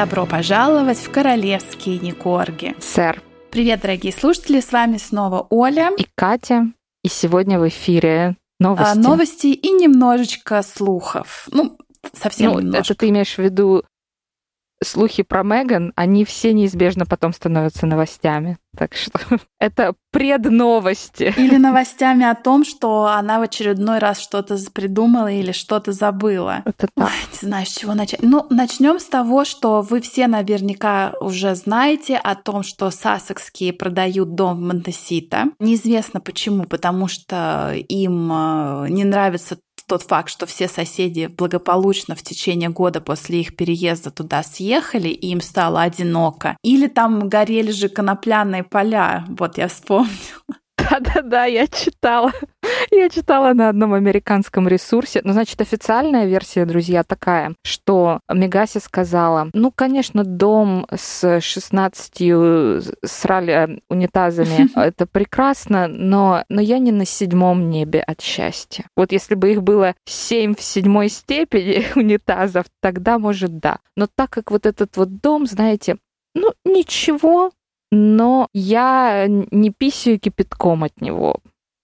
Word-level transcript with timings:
Добро 0.00 0.24
пожаловать 0.24 0.96
в 0.96 1.10
королевские 1.10 1.98
Никорги. 1.98 2.74
Сэр. 2.80 3.22
Привет, 3.50 3.82
дорогие 3.82 4.14
слушатели, 4.14 4.60
с 4.60 4.72
вами 4.72 4.96
снова 4.96 5.46
Оля 5.50 5.90
и 5.94 6.06
Катя. 6.14 6.72
И 7.04 7.08
сегодня 7.08 7.60
в 7.60 7.68
эфире 7.68 8.36
новости. 8.58 8.92
А, 8.92 8.94
новости 8.94 9.48
и 9.48 9.70
немножечко 9.70 10.62
слухов. 10.62 11.46
Ну, 11.52 11.76
совсем 12.14 12.52
ну, 12.52 12.60
немножко. 12.60 12.94
Это 12.94 13.00
ты 13.00 13.10
имеешь 13.10 13.34
в 13.34 13.40
виду 13.40 13.84
слухи 14.82 15.22
про 15.22 15.42
Меган, 15.42 15.92
они 15.96 16.24
все 16.24 16.52
неизбежно 16.52 17.06
потом 17.06 17.32
становятся 17.32 17.86
новостями. 17.86 18.58
Так 18.76 18.94
что 18.94 19.18
это 19.58 19.94
предновости. 20.12 21.34
Или 21.36 21.56
новостями 21.56 22.24
о 22.24 22.34
том, 22.34 22.64
что 22.64 23.06
она 23.06 23.38
в 23.38 23.42
очередной 23.42 23.98
раз 23.98 24.20
что-то 24.20 24.56
придумала 24.72 25.30
или 25.30 25.52
что-то 25.52 25.92
забыла. 25.92 26.62
Это 26.64 26.88
так. 26.94 27.06
Ой, 27.06 27.12
не 27.32 27.48
знаю, 27.48 27.66
с 27.66 27.76
чего 27.76 27.94
начать. 27.94 28.22
Ну, 28.22 28.46
начнем 28.50 29.00
с 29.00 29.04
того, 29.04 29.44
что 29.44 29.82
вы 29.82 30.00
все 30.00 30.28
наверняка 30.28 31.14
уже 31.20 31.54
знаете 31.54 32.16
о 32.16 32.34
том, 32.36 32.62
что 32.62 32.90
сассекские 32.90 33.72
продают 33.72 34.34
дом 34.34 34.56
в 34.56 34.60
Монтесита. 34.60 35.46
Неизвестно 35.58 36.20
почему, 36.20 36.64
потому 36.64 37.08
что 37.08 37.74
им 37.74 38.30
э, 38.32 38.86
не 38.88 39.04
нравится 39.04 39.58
тот 39.90 40.02
факт, 40.02 40.30
что 40.30 40.46
все 40.46 40.68
соседи 40.68 41.26
благополучно 41.26 42.14
в 42.14 42.22
течение 42.22 42.68
года 42.68 43.00
после 43.00 43.40
их 43.40 43.56
переезда 43.56 44.12
туда 44.12 44.44
съехали, 44.44 45.08
и 45.08 45.26
им 45.32 45.40
стало 45.40 45.82
одиноко. 45.82 46.56
Или 46.62 46.86
там 46.86 47.28
горели 47.28 47.72
же 47.72 47.88
конопляные 47.88 48.62
поля, 48.62 49.24
вот 49.28 49.58
я 49.58 49.66
вспомнила. 49.66 50.59
Да-да-да, 50.88 51.44
я 51.44 51.66
читала. 51.66 52.32
Я 52.90 53.08
читала 53.08 53.52
на 53.52 53.68
одном 53.68 53.94
американском 53.94 54.66
ресурсе. 54.66 55.20
Ну, 55.22 55.32
значит, 55.32 55.60
официальная 55.60 56.26
версия, 56.26 56.64
друзья, 56.64 57.04
такая, 57.04 57.54
что 57.62 58.20
Мегаси 58.32 58.78
сказала, 58.78 59.50
ну, 59.52 59.70
конечно, 59.70 60.24
дом 60.24 60.86
с 60.94 61.40
16 61.40 62.82
срали 63.04 63.52
э, 63.52 63.78
унитазами, 63.88 64.68
это 64.76 65.06
прекрасно, 65.06 65.88
но, 65.88 66.44
но 66.48 66.60
я 66.60 66.78
не 66.78 66.92
на 66.92 67.04
седьмом 67.04 67.70
небе 67.70 68.00
от 68.00 68.20
счастья. 68.20 68.86
Вот 68.96 69.12
если 69.12 69.34
бы 69.34 69.52
их 69.52 69.62
было 69.62 69.94
семь 70.06 70.54
в 70.54 70.62
седьмой 70.62 71.08
степени 71.08 71.84
унитазов, 71.98 72.66
тогда, 72.80 73.18
может, 73.18 73.58
да. 73.58 73.78
Но 73.96 74.06
так 74.12 74.30
как 74.30 74.50
вот 74.50 74.66
этот 74.66 74.96
вот 74.96 75.20
дом, 75.20 75.46
знаете, 75.46 75.96
ну, 76.34 76.52
ничего, 76.64 77.50
но 77.90 78.48
я 78.52 79.26
не 79.28 79.70
писаю 79.70 80.18
кипятком 80.18 80.84
от 80.84 81.00
него. 81.00 81.40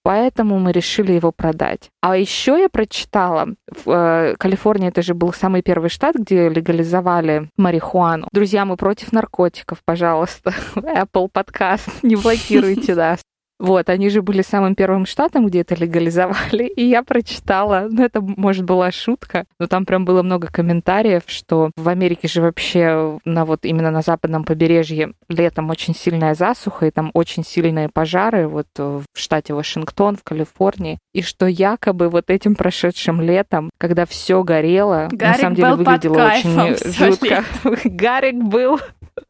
Поэтому 0.07 0.61
мы 0.61 0.71
решили 0.71 1.15
его 1.15 1.33
продать. 1.33 1.91
А 2.01 2.17
еще 2.17 2.61
я 2.61 2.69
прочитала, 2.69 3.49
в 3.67 3.91
э, 3.91 4.37
Калифорнии 4.39 4.87
это 4.87 5.03
же 5.03 5.15
был 5.15 5.33
самый 5.33 5.62
первый 5.62 5.91
штат, 5.91 6.15
где 6.15 6.49
легализовали 6.49 7.51
марихуану. 7.57 8.29
Друзья, 8.31 8.65
мы 8.65 8.77
против 8.77 9.11
наркотиков, 9.11 9.83
пожалуйста. 9.84 10.55
Apple 10.77 11.29
подкаст, 11.33 11.89
не 12.05 12.15
блокируйте 12.15 12.95
нас. 12.95 13.21
Вот, 13.59 13.89
они 13.89 14.11
же 14.11 14.23
были 14.23 14.43
самым 14.43 14.75
первым 14.75 15.07
штатом, 15.07 15.47
где 15.47 15.61
это 15.61 15.75
легализовали, 15.75 16.65
и 16.77 16.85
я 16.85 17.03
прочитала, 17.03 17.87
ну 17.91 18.05
это, 18.05 18.21
может, 18.21 18.65
была 18.65 18.91
шутка, 18.91 19.47
но 19.59 19.67
там 19.67 19.87
прям 19.87 20.05
было 20.05 20.23
много 20.23 20.49
комментариев, 20.49 21.23
что 21.27 21.71
в 21.77 21.89
Америке 21.89 22.29
же 22.29 22.43
вообще 22.43 23.19
на 23.25 23.45
вот 23.45 23.65
именно 23.65 23.91
на 23.91 24.03
западном 24.03 24.45
побережье 24.45 25.12
летом 25.29 25.71
очень 25.71 25.95
сильная 25.95 26.34
засуха, 26.34 26.87
и 26.87 26.91
там 26.91 27.11
очень 27.15 27.45
сильные 27.45 27.89
пожары, 27.89 28.47
вот 28.47 28.67
в 28.77 29.05
штате 29.15 29.55
Вашингтон, 29.55 30.17
в 30.17 30.23
Калифорнии, 30.23 30.99
и 31.15 31.23
что 31.23 31.47
якобы 31.47 32.11
вот 32.11 32.31
этим 32.31 32.56
прошедшим 32.56 33.23
летом, 33.23 33.71
когда 33.78 34.05
все 34.05 34.43
горело, 34.43 35.09
Гарик 35.11 35.23
на 35.23 35.34
самом 35.34 35.55
деле 35.55 35.75
выглядело 35.75 36.27
очень 36.27 36.93
жутко. 36.93 37.44
Гарик 37.84 38.37
был 38.37 38.78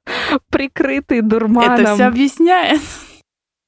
прикрытый 0.50 1.20
дурманом. 1.20 1.74
Это 1.74 1.94
все 1.94 2.04
объясняет 2.04 2.80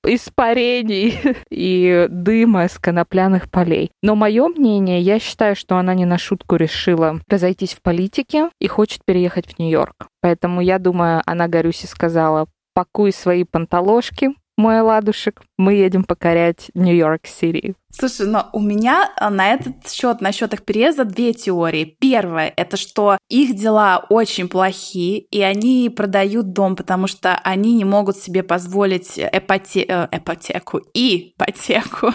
испарений 0.04 1.19
и 1.50 2.06
дыма 2.10 2.69
с 2.69 2.78
конопляных 2.78 3.50
полей. 3.50 3.91
Но 4.03 4.14
мое 4.14 4.48
мнение, 4.48 5.00
я 5.00 5.19
считаю, 5.19 5.56
что 5.56 5.76
она 5.76 5.94
не 5.94 6.04
на 6.04 6.19
шутку 6.19 6.56
решила 6.56 7.20
разойтись 7.28 7.75
в 7.75 7.82
политике 7.82 8.50
и 8.60 8.66
хочет 8.66 9.04
переехать 9.04 9.47
в 9.47 9.58
Нью-Йорк. 9.58 10.08
Поэтому 10.20 10.60
я 10.60 10.78
думаю, 10.78 11.22
она 11.26 11.48
Гарюсе 11.48 11.87
сказала, 11.87 12.47
пакуй 12.75 13.12
свои 13.12 13.44
панталошки, 13.44 14.31
мой 14.58 14.80
ладушек, 14.80 15.42
мы 15.56 15.74
едем 15.74 16.04
покорять 16.04 16.70
Нью-Йорк-Сити. 16.74 17.74
Слушай, 17.91 18.26
но 18.26 18.50
у 18.52 18.60
меня 18.60 19.10
а, 19.16 19.30
на 19.30 19.54
этот 19.54 19.88
счет, 19.88 20.20
насчет 20.20 20.52
их 20.52 20.64
переезда, 20.64 21.04
две 21.04 21.32
теории. 21.32 21.96
Первая— 21.98 22.52
это 22.56 22.76
что 22.76 23.16
их 23.28 23.56
дела 23.56 24.04
очень 24.10 24.48
плохие, 24.48 25.20
и 25.20 25.41
они 25.41 25.88
продают 25.88 26.52
дом, 26.52 26.76
потому 26.76 27.06
что 27.06 27.36
они 27.36 27.74
не 27.74 27.84
могут 27.84 28.16
себе 28.16 28.42
позволить 28.42 29.19
эпоте... 29.19 29.86
Э, 29.88 30.08
ипотеку 30.10 30.82
и 30.92 31.32
ипотеку. 31.32 32.12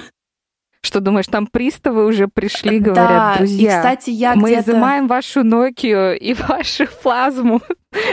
Что 0.85 0.99
думаешь, 0.99 1.27
там 1.27 1.47
приставы 1.47 2.05
уже 2.05 2.27
пришли, 2.27 2.79
говорят, 2.79 3.07
да, 3.07 3.35
друзья, 3.37 3.73
и, 3.73 3.77
кстати, 3.77 4.09
я 4.09 4.35
мы 4.35 4.59
изымаем 4.59 5.07
вашу 5.07 5.41
Nokia 5.41 6.15
и 6.17 6.33
вашу 6.47 6.87
плазму, 7.01 7.61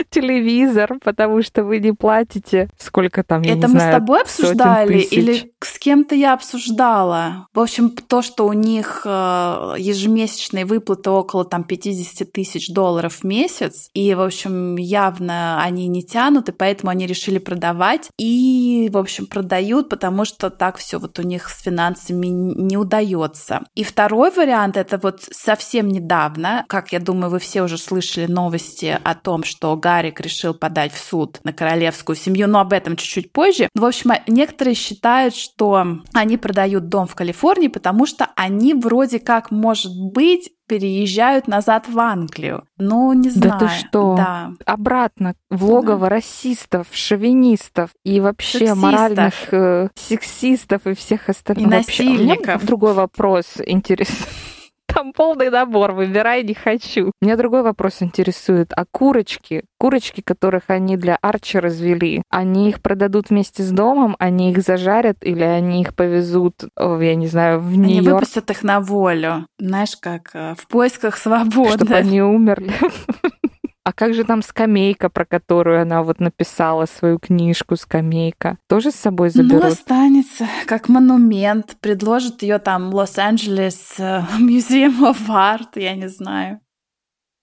телевизор, 0.09 0.97
потому 1.03 1.41
что 1.41 1.63
вы 1.63 1.79
не 1.79 1.93
платите. 1.93 2.69
Сколько 2.77 3.23
там, 3.23 3.41
я 3.41 3.53
Это 3.53 3.67
не 3.67 3.73
мы 3.73 3.79
знаю, 3.79 3.91
с 3.91 3.95
тобой 3.95 4.21
обсуждали 4.21 4.99
или 4.99 5.51
с 5.59 5.79
кем-то 5.79 6.15
я 6.15 6.33
обсуждала? 6.33 7.47
В 7.53 7.59
общем, 7.59 7.89
то, 7.89 8.21
что 8.21 8.47
у 8.47 8.53
них 8.53 9.01
э, 9.05 9.75
ежемесячные 9.77 10.65
выплаты 10.65 11.09
около 11.09 11.45
там 11.45 11.63
50 11.63 12.31
тысяч 12.31 12.69
долларов 12.69 13.19
в 13.21 13.23
месяц, 13.23 13.89
и, 13.93 14.13
в 14.13 14.21
общем, 14.21 14.75
явно 14.77 15.61
они 15.61 15.87
не 15.87 16.03
тянут, 16.03 16.49
и 16.49 16.51
поэтому 16.51 16.91
они 16.91 17.05
решили 17.05 17.37
продавать. 17.37 18.09
И, 18.17 18.89
в 18.91 18.97
общем, 18.97 19.25
продают, 19.25 19.89
потому 19.89 20.25
что 20.25 20.49
так 20.49 20.77
все 20.77 20.99
вот 20.99 21.17
у 21.19 21.23
них 21.23 21.49
с 21.49 21.61
финансами 21.61 22.27
не 22.61 22.77
удается. 22.77 23.61
И 23.75 23.83
второй 23.83 24.31
вариант 24.31 24.77
это 24.77 24.97
вот 24.97 25.21
совсем 25.31 25.87
недавно, 25.87 26.65
как 26.67 26.91
я 26.91 26.99
думаю, 26.99 27.29
вы 27.29 27.39
все 27.39 27.61
уже 27.63 27.77
слышали 27.77 28.25
новости 28.25 28.99
о 29.03 29.15
том, 29.15 29.43
что 29.43 29.75
Гарик 29.75 30.21
решил 30.21 30.53
подать 30.53 30.93
в 30.93 31.03
суд 31.03 31.39
на 31.43 31.53
королевскую 31.53 32.15
семью, 32.15 32.47
но 32.47 32.59
об 32.59 32.73
этом 32.73 32.95
чуть-чуть 32.95 33.31
позже. 33.31 33.69
В 33.73 33.85
общем, 33.85 34.11
некоторые 34.27 34.75
считают, 34.75 35.35
что 35.35 35.85
они 36.13 36.37
продают 36.37 36.87
дом 36.87 37.07
в 37.07 37.15
Калифорнии, 37.15 37.67
потому 37.67 38.05
что 38.05 38.29
они 38.35 38.73
вроде 38.73 39.19
как, 39.19 39.51
может 39.51 39.93
быть, 39.95 40.51
переезжают 40.71 41.49
назад 41.49 41.89
в 41.89 41.99
Англию. 41.99 42.63
Ну, 42.77 43.11
не 43.11 43.29
знаю. 43.29 43.59
Да 43.59 43.67
ты 43.67 43.73
что? 43.73 44.15
Да. 44.15 44.53
Обратно 44.65 45.35
в 45.49 45.65
логово 45.65 46.07
да. 46.07 46.15
расистов, 46.15 46.87
шовинистов 46.93 47.89
и 48.05 48.21
вообще 48.21 48.59
сексистов. 48.59 48.77
моральных 48.77 49.33
э, 49.51 49.89
сексистов 49.95 50.87
и 50.87 50.93
всех 50.93 51.27
остальных. 51.27 51.67
И 51.67 51.69
насильников. 51.69 52.65
другой 52.65 52.93
вопрос 52.93 53.57
интересный. 53.65 54.27
Там 54.93 55.13
полный 55.13 55.49
набор, 55.49 55.91
выбирай, 55.91 56.43
не 56.43 56.53
хочу. 56.53 57.11
Меня 57.21 57.37
другой 57.37 57.63
вопрос 57.63 58.01
интересует. 58.01 58.71
А 58.75 58.85
курочки, 58.89 59.63
курочки, 59.77 60.21
которых 60.21 60.63
они 60.67 60.97
для 60.97 61.17
Арчи 61.21 61.59
развели, 61.59 62.23
они 62.29 62.69
их 62.69 62.81
продадут 62.81 63.29
вместе 63.29 63.63
с 63.63 63.71
домом, 63.71 64.15
они 64.19 64.51
их 64.51 64.61
зажарят 64.61 65.17
или 65.21 65.43
они 65.43 65.81
их 65.81 65.95
повезут, 65.95 66.65
я 66.77 67.15
не 67.15 67.27
знаю, 67.27 67.59
в 67.59 67.71
Нью-Йорк? 67.75 67.99
Они 67.99 68.09
выпустят 68.09 68.51
их 68.51 68.63
на 68.63 68.79
волю. 68.79 69.47
Знаешь, 69.59 69.95
как 69.97 70.31
э, 70.33 70.55
в 70.57 70.67
поисках 70.67 71.17
свободы. 71.17 71.77
Чтобы 71.77 71.95
они 71.95 72.21
умерли. 72.21 72.73
А 73.83 73.93
как 73.93 74.13
же 74.13 74.23
там 74.23 74.43
скамейка, 74.43 75.09
про 75.09 75.25
которую 75.25 75.81
она 75.81 76.03
вот 76.03 76.19
написала 76.19 76.85
свою 76.85 77.17
книжку 77.17 77.75
«Скамейка»? 77.75 78.59
Тоже 78.67 78.91
с 78.91 78.95
собой 78.95 79.31
ну, 79.33 79.41
заберут? 79.41 79.63
Ну, 79.63 79.69
останется 79.69 80.47
как 80.67 80.87
монумент. 80.87 81.77
Предложит 81.79 82.43
ее 82.43 82.59
там 82.59 82.93
Лос-Анджелес 82.93 83.95
э, 83.97 84.21
Museum 84.39 84.99
of 84.99 85.27
Art, 85.27 85.79
я 85.79 85.95
не 85.95 86.09
знаю. 86.09 86.59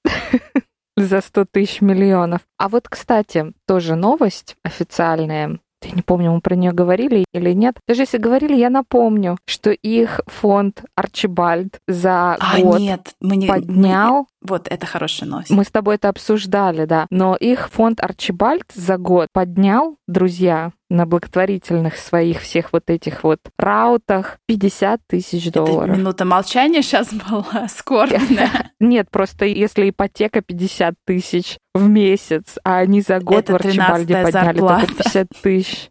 За 0.97 1.21
100 1.21 1.47
тысяч 1.47 1.81
миллионов. 1.81 2.43
А 2.57 2.69
вот, 2.69 2.89
кстати, 2.89 3.53
тоже 3.67 3.97
новость 3.97 4.57
официальная. 4.63 5.59
Я 5.83 5.93
не 5.93 6.03
помню, 6.03 6.33
мы 6.33 6.41
про 6.41 6.57
нее 6.57 6.73
говорили 6.73 7.25
или 7.33 7.53
нет. 7.53 7.77
Даже 7.87 8.03
если 8.03 8.19
говорили, 8.19 8.55
я 8.55 8.71
напомню, 8.71 9.39
что 9.47 9.71
их 9.71 10.21
фонд 10.27 10.85
Арчибальд 10.95 11.81
за 11.87 12.35
а, 12.35 12.61
год 12.61 12.81
нет, 12.81 13.15
мы 13.21 13.37
не, 13.37 13.47
поднял 13.47 14.27
вот, 14.41 14.69
это 14.69 14.87
хорошая 14.87 15.29
новость. 15.29 15.51
Мы 15.51 15.65
с 15.65 15.71
тобой 15.71 15.97
это 15.97 16.09
обсуждали, 16.09 16.85
да. 16.85 17.07
Но 17.11 17.37
их 17.37 17.69
фонд 17.71 18.01
Арчибальд 18.01 18.65
за 18.75 18.97
год 18.97 19.29
поднял, 19.33 19.97
друзья, 20.07 20.73
на 20.91 21.07
благотворительных 21.07 21.97
своих 21.97 22.41
всех 22.41 22.73
вот 22.73 22.91
этих 22.91 23.23
вот 23.25 23.41
раутах 23.59 24.39
50 24.47 25.01
тысяч 25.07 25.51
долларов. 25.51 25.91
Это 25.91 25.99
минута 25.99 26.25
молчания 26.25 26.83
сейчас 26.83 27.13
была 27.13 27.69
скорбная. 27.69 28.73
Нет, 28.81 29.11
просто 29.11 29.45
если 29.45 29.91
ипотека 29.91 30.41
50 30.41 30.95
тысяч 31.05 31.59
в 31.75 31.87
месяц, 31.89 32.59
а 32.65 32.79
они 32.79 33.03
за 33.03 33.21
год 33.21 33.49
в 33.51 33.55
Арчибальде 33.55 34.23
подняли 34.23 34.59
только 34.59 34.87
50 34.87 35.29
тысяч 35.43 35.91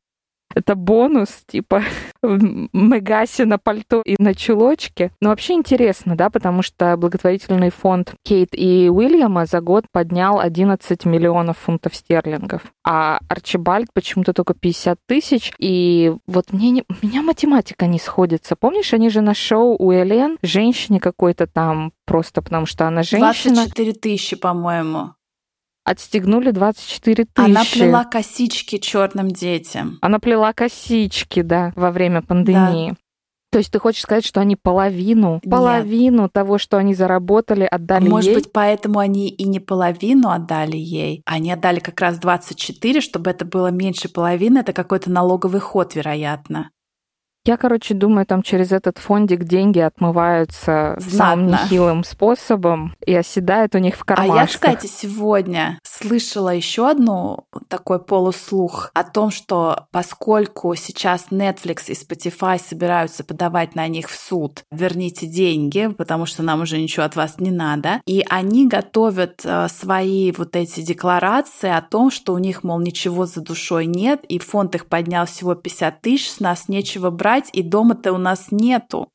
это 0.56 0.76
бонус, 0.76 1.44
типа, 1.48 1.84
в 2.22 2.68
Мегасе 2.74 3.46
на 3.46 3.58
пальто 3.58 4.02
и 4.04 4.16
на 4.20 4.34
чулочке. 4.34 5.12
Но 5.22 5.30
вообще 5.30 5.54
интересно, 5.54 6.16
да, 6.16 6.30
потому 6.30 6.62
что 6.62 6.96
благотворительный 6.98 7.70
фонд 7.70 8.14
Кейт 8.24 8.50
и 8.54 8.90
Уильяма 8.90 9.46
за 9.46 9.62
год 9.62 9.86
поднял 9.92 10.40
11 10.40 11.06
миллионов 11.06 11.58
фунтов 11.58 11.96
стерлингов, 11.96 12.62
а 12.84 13.20
Арчибальд 13.28 13.90
почему-то 13.94 14.34
только 14.34 14.54
50 14.54 15.00
тысяч. 15.06 15.54
И 15.60 16.14
вот 16.26 16.54
мне 16.54 16.72
не, 16.72 16.84
у 16.90 17.06
меня 17.06 17.22
математика 17.22 17.86
не 17.88 18.00
сходится. 18.00 18.56
Помнишь, 18.56 18.94
они 18.94 19.10
же 19.10 19.22
на 19.22 19.34
шоу 19.34 19.76
у 19.78 19.94
Элен 19.94 20.38
женщине 20.42 21.00
какой-то 21.00 21.48
там 21.48 21.92
просто 22.06 22.42
потому 22.42 22.66
что 22.66 22.88
она 22.88 23.04
женщина. 23.04 23.54
24 23.56 23.94
тысячи, 23.94 24.36
по-моему 24.36 25.17
отстегнули 25.88 26.52
24 26.52 27.26
тысячи. 27.26 27.50
Она 27.50 27.64
плела 27.64 28.04
косички 28.04 28.78
черным 28.78 29.32
детям. 29.32 29.98
Она 30.02 30.20
плела 30.20 30.52
косички, 30.54 31.42
да, 31.42 31.72
во 31.76 31.92
время 31.92 32.22
пандемии. 32.22 32.90
Да. 32.92 32.98
То 33.50 33.60
есть 33.60 33.72
ты 33.72 33.80
хочешь 33.80 34.02
сказать, 34.02 34.26
что 34.26 34.42
они 34.42 34.58
половину, 34.58 35.36
Нет. 35.36 35.50
половину 35.50 36.28
того, 36.30 36.58
что 36.58 36.78
они 36.78 36.94
заработали, 36.94 37.64
отдали 37.64 38.10
Может 38.10 38.28
ей? 38.28 38.36
быть, 38.36 38.52
поэтому 38.52 39.00
они 39.00 39.30
и 39.30 39.46
не 39.46 39.62
половину 39.62 40.30
отдали 40.30 40.76
ей. 40.76 41.22
Они 41.26 41.52
отдали 41.54 41.80
как 41.80 42.02
раз 42.02 42.20
24, 42.20 43.00
чтобы 43.00 43.30
это 43.30 43.46
было 43.46 43.68
меньше 43.68 44.10
половины. 44.10 44.60
Это 44.60 44.74
какой-то 44.74 45.10
налоговый 45.10 45.62
ход, 45.62 45.96
вероятно. 45.96 46.72
Я, 47.48 47.56
короче, 47.56 47.94
думаю, 47.94 48.26
там 48.26 48.44
через 48.44 48.74
этот 48.74 48.98
фондик 48.98 49.46
деньги 49.46 49.80
отмываются 49.80 50.98
самым 51.00 51.48
нехилым 51.48 52.04
способом 52.04 52.94
и 53.06 53.16
оседают 53.16 53.74
у 53.74 53.78
них 53.78 53.96
в 53.96 54.04
кармашках. 54.04 54.38
А 54.38 54.42
я, 54.42 54.48
кстати, 54.48 54.88
сегодня 54.88 55.80
слышала 55.82 56.54
еще 56.54 56.90
одну 56.90 57.46
такой 57.70 58.04
полуслух 58.04 58.92
о 58.94 59.06
том, 59.06 59.32
что 59.32 59.88
поскольку 59.92 60.76
сейчас 60.76 61.28
Netflix 61.32 61.86
и 61.88 61.94
Spotify 61.94 62.60
собираются 62.62 63.24
подавать 63.24 63.76
на 63.76 63.88
них 63.88 64.10
в 64.10 64.18
суд, 64.18 64.66
верните 64.70 65.26
деньги, 65.26 65.88
потому 65.88 66.26
что 66.26 66.44
нам 66.44 66.64
уже 66.64 66.78
ничего 66.78 67.06
от 67.06 67.16
вас 67.16 67.40
не 67.40 67.52
надо, 67.52 68.02
и 68.06 68.26
они 68.30 68.68
готовят 68.68 69.40
э, 69.46 69.70
свои 69.70 70.34
вот 70.34 70.58
эти 70.58 70.82
декларации 70.82 71.70
о 71.70 71.82
том, 71.82 72.12
что 72.12 72.34
у 72.34 72.40
них, 72.40 72.66
мол, 72.66 72.82
ничего 72.82 73.26
за 73.26 73.40
душой 73.40 73.86
нет, 73.86 74.26
и 74.26 74.38
фонд 74.38 74.76
их 74.76 74.88
поднял 74.88 75.26
всего 75.26 75.56
50 75.56 76.02
тысяч, 76.02 76.30
с 76.30 76.40
нас 76.42 76.68
нечего 76.68 77.10
брать, 77.10 77.37
спать, 77.38 77.50
и 77.54 77.64
дома-то 77.64 78.14
у 78.14 78.18
нас 78.18 78.48
нету. 78.52 79.10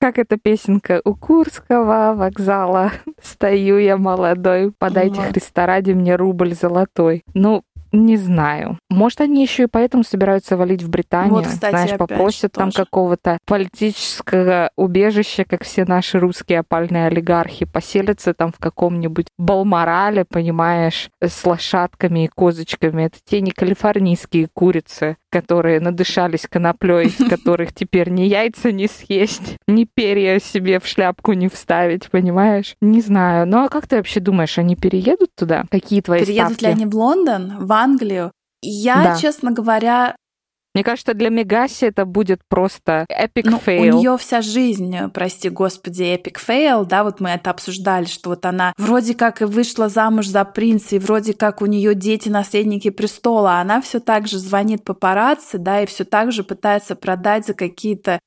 Как 0.00 0.18
эта 0.18 0.36
песенка 0.36 1.00
«У 1.04 1.16
Курского 1.16 2.14
вокзала 2.14 2.92
стою 3.20 3.78
я 3.78 3.96
молодой, 3.96 4.72
подайте 4.78 5.20
вот. 5.20 5.26
Христа 5.30 5.66
ради 5.66 5.90
мне 5.90 6.14
рубль 6.14 6.54
золотой». 6.54 7.24
Ну, 7.34 7.64
не 7.92 8.16
знаю. 8.16 8.78
Может, 8.90 9.20
они 9.20 9.42
еще 9.42 9.64
и 9.64 9.68
поэтому 9.70 10.04
собираются 10.04 10.56
валить 10.56 10.82
в 10.82 10.90
Британию. 10.90 11.34
Вот, 11.34 11.46
кстати, 11.46 11.70
Знаешь, 11.70 11.96
попросят 11.98 12.52
там 12.52 12.70
какого-то 12.70 13.38
политического 13.46 14.70
убежища, 14.76 15.44
как 15.44 15.64
все 15.64 15.84
наши 15.84 16.18
русские 16.18 16.60
опальные 16.60 17.06
олигархи, 17.06 17.64
поселятся 17.64 18.34
там 18.34 18.52
в 18.52 18.58
каком-нибудь 18.58 19.26
Балморале, 19.38 20.24
понимаешь, 20.24 21.10
с 21.22 21.44
лошадками 21.44 22.24
и 22.24 22.28
козочками. 22.28 23.04
Это 23.04 23.18
те 23.24 23.40
не 23.40 23.50
калифорнийские 23.50 24.48
курицы, 24.52 25.16
которые 25.30 25.80
надышались 25.80 26.46
коноплей, 26.48 27.10
которых 27.30 27.72
теперь 27.74 28.10
ни 28.10 28.22
яйца 28.22 28.72
не 28.72 28.88
съесть, 28.88 29.56
ни 29.66 29.84
перья 29.84 30.38
себе 30.38 30.80
в 30.80 30.86
шляпку 30.86 31.32
не 31.32 31.48
вставить, 31.48 32.10
понимаешь? 32.10 32.74
Не 32.80 33.00
знаю. 33.00 33.46
Ну 33.46 33.64
а 33.64 33.68
как 33.68 33.86
ты 33.86 33.96
вообще 33.96 34.20
думаешь, 34.20 34.58
они 34.58 34.76
переедут 34.76 35.30
туда? 35.34 35.64
Какие 35.70 36.00
твои 36.00 36.20
Переедут 36.20 36.52
ставки? 36.54 36.64
ли 36.64 36.70
они 36.70 36.86
в 36.86 36.94
Лондон, 36.96 37.58
в 37.58 37.72
Англию? 37.82 38.32
Я, 38.60 39.04
да. 39.04 39.16
честно 39.16 39.52
говоря, 39.52 40.16
мне 40.74 40.84
кажется, 40.84 41.14
для 41.14 41.30
Мегаси 41.30 41.86
это 41.86 42.04
будет 42.04 42.40
просто 42.48 43.04
epic 43.08 43.46
ну, 43.46 43.58
fail. 43.58 43.96
У 43.96 43.98
нее 43.98 44.16
вся 44.16 44.42
жизнь, 44.42 44.96
прости 45.12 45.48
господи, 45.48 46.02
epic 46.04 46.38
fail, 46.38 46.84
да, 46.84 47.04
вот 47.04 47.18
мы 47.18 47.30
это 47.30 47.50
обсуждали, 47.50 48.04
что 48.04 48.30
вот 48.30 48.46
она 48.46 48.72
вроде 48.76 49.14
как 49.14 49.42
и 49.42 49.44
вышла 49.44 49.88
замуж 49.88 50.28
за 50.28 50.44
принца, 50.44 50.94
и 50.94 50.98
вроде 50.98 51.32
как 51.32 51.62
у 51.62 51.66
нее 51.66 51.94
дети 51.96 52.28
наследники 52.28 52.90
престола, 52.90 53.58
а 53.58 53.60
она 53.62 53.80
все 53.80 53.98
так 53.98 54.28
же 54.28 54.38
звонит 54.38 54.84
папарацци, 54.84 55.58
да, 55.58 55.82
и 55.82 55.86
все 55.86 56.04
так 56.04 56.30
же 56.30 56.44
пытается 56.44 56.94
продать 56.94 57.46
за 57.46 57.54
какие-то 57.54 58.20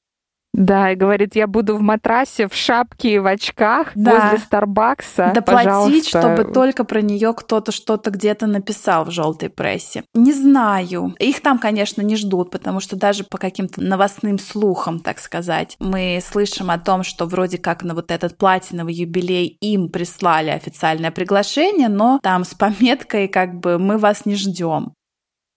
да, 0.54 0.92
и 0.92 0.96
говорит, 0.96 1.36
я 1.36 1.48
буду 1.48 1.78
в 1.78 1.82
матрасе, 1.82 2.48
в 2.48 2.54
шапке 2.54 3.16
и 3.16 3.20
в 3.20 3.26
очках 3.26 3.92
да. 3.96 4.32
возле 4.32 4.38
Старбакса. 4.38 5.32
Доплатить, 5.34 6.08
чтобы 6.08 6.44
только 6.44 6.84
про 6.84 7.02
нее 7.02 7.34
кто-то 7.34 7.72
что-то 7.72 8.12
где-то 8.12 8.48
написал 8.48 9.06
в 9.06 9.12
желтой 9.12 9.50
прессе. 9.50 10.04
Не 10.14 10.34
знаю. 10.34 11.16
Их 11.20 11.42
там, 11.42 11.58
конечно, 11.58 12.02
не 12.02 12.18
ждут, 12.18 12.52
потому 12.52 12.82
что 12.82 12.98
даже 12.98 13.24
по 13.24 13.38
каким-то 13.38 13.82
новостным 13.82 14.40
слухам, 14.40 15.00
так 15.00 15.20
сказать, 15.20 15.78
мы 15.80 16.20
слышим 16.22 16.70
о 16.70 16.78
том, 16.78 17.04
что 17.04 17.26
вроде 17.28 17.58
как 17.58 17.84
на 17.84 17.96
вот 17.96 18.12
этот 18.12 18.38
платиновый 18.38 18.94
юбилей 18.94 19.58
им 19.62 19.90
прислали 19.90 20.50
официальное 20.50 21.12
приглашение, 21.12 21.88
но 21.88 22.20
там 22.22 22.44
с 22.44 22.54
пометкой 22.54 23.30
как 23.30 23.58
бы 23.60 23.80
мы 23.80 23.98
вас 23.98 24.26
не 24.26 24.36
ждем. 24.36 24.94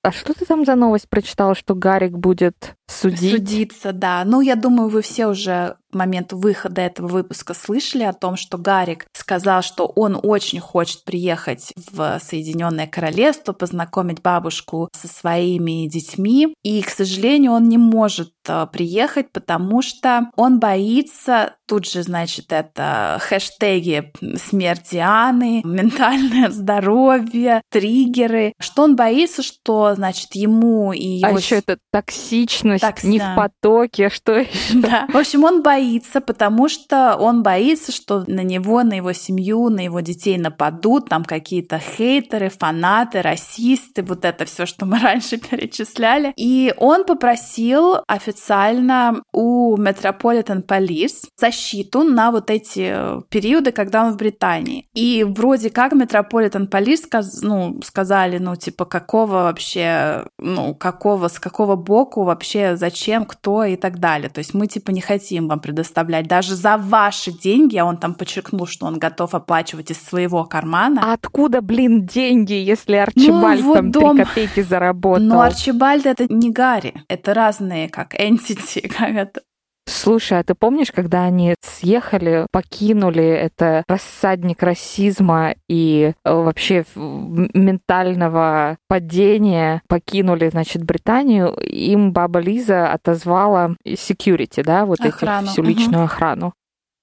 А 0.04 0.12
что 0.12 0.34
ты 0.34 0.44
там 0.44 0.66
за 0.66 0.74
новость 0.74 1.08
прочитала, 1.08 1.54
что 1.54 1.74
Гарик 1.74 2.12
будет 2.12 2.76
судить? 2.86 3.30
Судиться, 3.30 3.94
да. 3.94 4.22
Ну, 4.26 4.42
я 4.42 4.54
думаю, 4.54 4.90
вы 4.90 5.00
все 5.00 5.26
уже 5.28 5.76
к 5.94 5.96
моменту 5.96 6.36
выхода 6.36 6.80
этого 6.80 7.06
выпуска 7.06 7.54
слышали 7.54 8.02
о 8.02 8.12
том, 8.12 8.36
что 8.36 8.58
Гарик 8.58 9.06
сказал, 9.12 9.62
что 9.62 9.86
он 9.86 10.18
очень 10.20 10.58
хочет 10.58 11.04
приехать 11.04 11.72
в 11.92 12.20
Соединенное 12.20 12.88
Королевство, 12.88 13.52
познакомить 13.52 14.20
бабушку 14.20 14.88
со 14.92 15.06
своими 15.06 15.88
детьми. 15.88 16.52
И, 16.64 16.82
к 16.82 16.90
сожалению, 16.90 17.52
он 17.52 17.68
не 17.68 17.78
может 17.78 18.32
э, 18.48 18.66
приехать, 18.72 19.30
потому 19.30 19.82
что 19.82 20.32
он 20.34 20.58
боится, 20.58 21.54
тут 21.68 21.86
же, 21.88 22.02
значит, 22.02 22.46
это 22.52 23.18
хэштеги 23.20 24.12
смерти 24.36 24.96
Анны, 24.96 25.62
ментальное 25.64 26.50
здоровье, 26.50 27.62
триггеры, 27.70 28.52
что 28.58 28.82
он 28.82 28.96
боится, 28.96 29.44
что, 29.44 29.94
значит, 29.94 30.34
ему 30.34 30.92
и 30.92 31.06
его... 31.06 31.36
А 31.36 31.38
еще 31.38 31.54
это 31.54 31.78
токсичность, 31.92 32.82
Токс... 32.82 33.04
не 33.04 33.20
в 33.20 33.36
потоке, 33.36 34.10
что 34.10 34.38
еще? 34.38 34.50
Да. 34.84 35.06
В 35.08 35.16
общем, 35.16 35.44
он 35.44 35.62
боится 35.62 35.83
боится, 35.84 36.20
потому 36.20 36.68
что 36.68 37.16
он 37.16 37.42
боится, 37.42 37.92
что 37.92 38.24
на 38.26 38.42
него, 38.42 38.82
на 38.82 38.94
его 38.94 39.12
семью, 39.12 39.68
на 39.68 39.80
его 39.80 40.00
детей 40.00 40.38
нападут, 40.38 41.08
там 41.08 41.24
какие-то 41.24 41.78
хейтеры, 41.78 42.48
фанаты, 42.48 43.22
расисты, 43.22 44.02
вот 44.02 44.24
это 44.24 44.44
все, 44.44 44.66
что 44.66 44.86
мы 44.86 44.98
раньше 45.02 45.36
перечисляли. 45.36 46.32
И 46.36 46.72
он 46.78 47.04
попросил 47.04 47.96
официально 48.06 49.22
у 49.32 49.76
Metropolitan 49.76 50.64
Police 50.66 51.26
защиту 51.36 52.04
на 52.04 52.30
вот 52.30 52.50
эти 52.50 52.92
э, 52.92 53.20
периоды, 53.28 53.72
когда 53.72 54.04
он 54.04 54.12
в 54.12 54.16
Британии. 54.16 54.86
И 54.94 55.24
вроде 55.24 55.70
как 55.70 55.92
Metropolitan 55.92 56.68
Police 56.68 57.04
сказ 57.04 57.42
ну, 57.42 57.80
сказали, 57.84 58.38
ну, 58.38 58.56
типа, 58.56 58.84
какого 58.84 59.44
вообще, 59.44 60.24
ну, 60.38 60.74
какого, 60.74 61.28
с 61.28 61.38
какого 61.38 61.76
боку 61.76 62.24
вообще, 62.24 62.76
зачем, 62.76 63.24
кто 63.24 63.64
и 63.64 63.76
так 63.76 63.98
далее. 63.98 64.30
То 64.30 64.38
есть 64.38 64.54
мы, 64.54 64.66
типа, 64.66 64.90
не 64.90 65.00
хотим 65.00 65.48
вам 65.48 65.60
предоставлять 65.74 66.28
даже 66.28 66.54
за 66.54 66.76
ваши 66.76 67.32
деньги, 67.32 67.76
а 67.76 67.84
он 67.84 67.96
там 67.96 68.14
подчеркнул, 68.14 68.66
что 68.66 68.86
он 68.86 68.98
готов 68.98 69.34
оплачивать 69.34 69.90
из 69.90 70.00
своего 70.00 70.44
кармана. 70.44 71.00
А 71.04 71.14
откуда, 71.14 71.60
блин, 71.60 72.06
деньги, 72.06 72.52
если 72.52 72.94
Арчибальд 72.94 73.64
ну, 73.64 73.74
там 73.74 73.90
дом... 73.90 74.16
3 74.16 74.24
копейки 74.24 74.62
заработал? 74.62 75.24
Но 75.24 75.40
Арчибальд 75.40 76.06
это 76.06 76.32
не 76.32 76.50
Гарри, 76.50 76.94
это 77.08 77.34
разные 77.34 77.88
как 77.88 78.14
entity, 78.14 78.88
как 78.98 79.10
это 79.10 79.40
Слушай, 79.86 80.38
а 80.38 80.44
ты 80.44 80.54
помнишь, 80.54 80.90
когда 80.92 81.24
они 81.24 81.54
съехали, 81.60 82.46
покинули 82.50 83.24
это 83.24 83.84
рассадник 83.86 84.62
расизма 84.62 85.56
и 85.68 86.14
э, 86.24 86.32
вообще 86.32 86.84
ментального 86.94 88.78
падения, 88.88 89.82
покинули, 89.88 90.48
значит, 90.48 90.84
Британию, 90.84 91.54
им 91.60 92.12
баба 92.12 92.40
Лиза 92.40 92.90
отозвала 92.92 93.76
security, 93.86 94.62
да, 94.64 94.86
вот 94.86 95.00
охрану. 95.00 95.42
этих, 95.42 95.52
всю 95.52 95.62
личную 95.62 96.04
угу. 96.04 96.06
охрану. 96.06 96.54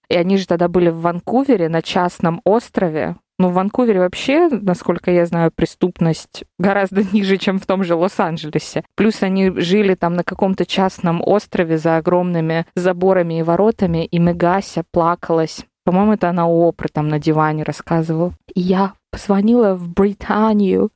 И 0.09 0.15
они 0.15 0.38
же 0.38 0.47
тогда 0.47 0.67
были 0.67 0.89
в 0.89 1.01
Ванкувере 1.01 1.69
на 1.69 1.81
частном 1.81 2.41
острове, 2.43 3.15
ну, 3.41 3.50
в 3.50 3.53
Ванкувере 3.53 4.00
вообще, 4.00 4.50
насколько 4.50 5.12
я 5.12 5.25
знаю, 5.25 5.51
преступность 5.51 6.43
гораздо 6.60 7.03
ниже, 7.13 7.38
чем 7.38 7.60
в 7.60 7.65
том 7.65 7.83
же 7.83 7.95
Лос-Анджелесе. 7.95 8.83
Плюс 8.95 9.24
они 9.24 9.51
жили 9.51 9.95
там 9.95 10.13
на 10.13 10.24
каком-то 10.24 10.65
частном 10.65 11.21
острове 11.25 11.77
за 11.77 11.98
огромными 11.98 12.65
заборами 12.75 13.39
и 13.39 13.43
воротами, 13.43 14.05
и 14.05 14.19
Мегася 14.19 14.83
плакалась. 14.91 15.65
По-моему, 15.83 16.13
это 16.13 16.29
она 16.29 16.48
Опры 16.48 16.89
там 16.93 17.07
на 17.07 17.19
диване 17.19 17.63
рассказывала. 17.63 18.33
И 18.53 18.62
я 18.62 18.93
позвонила 19.12 19.74
в 19.74 19.89
Британию, 19.89 20.91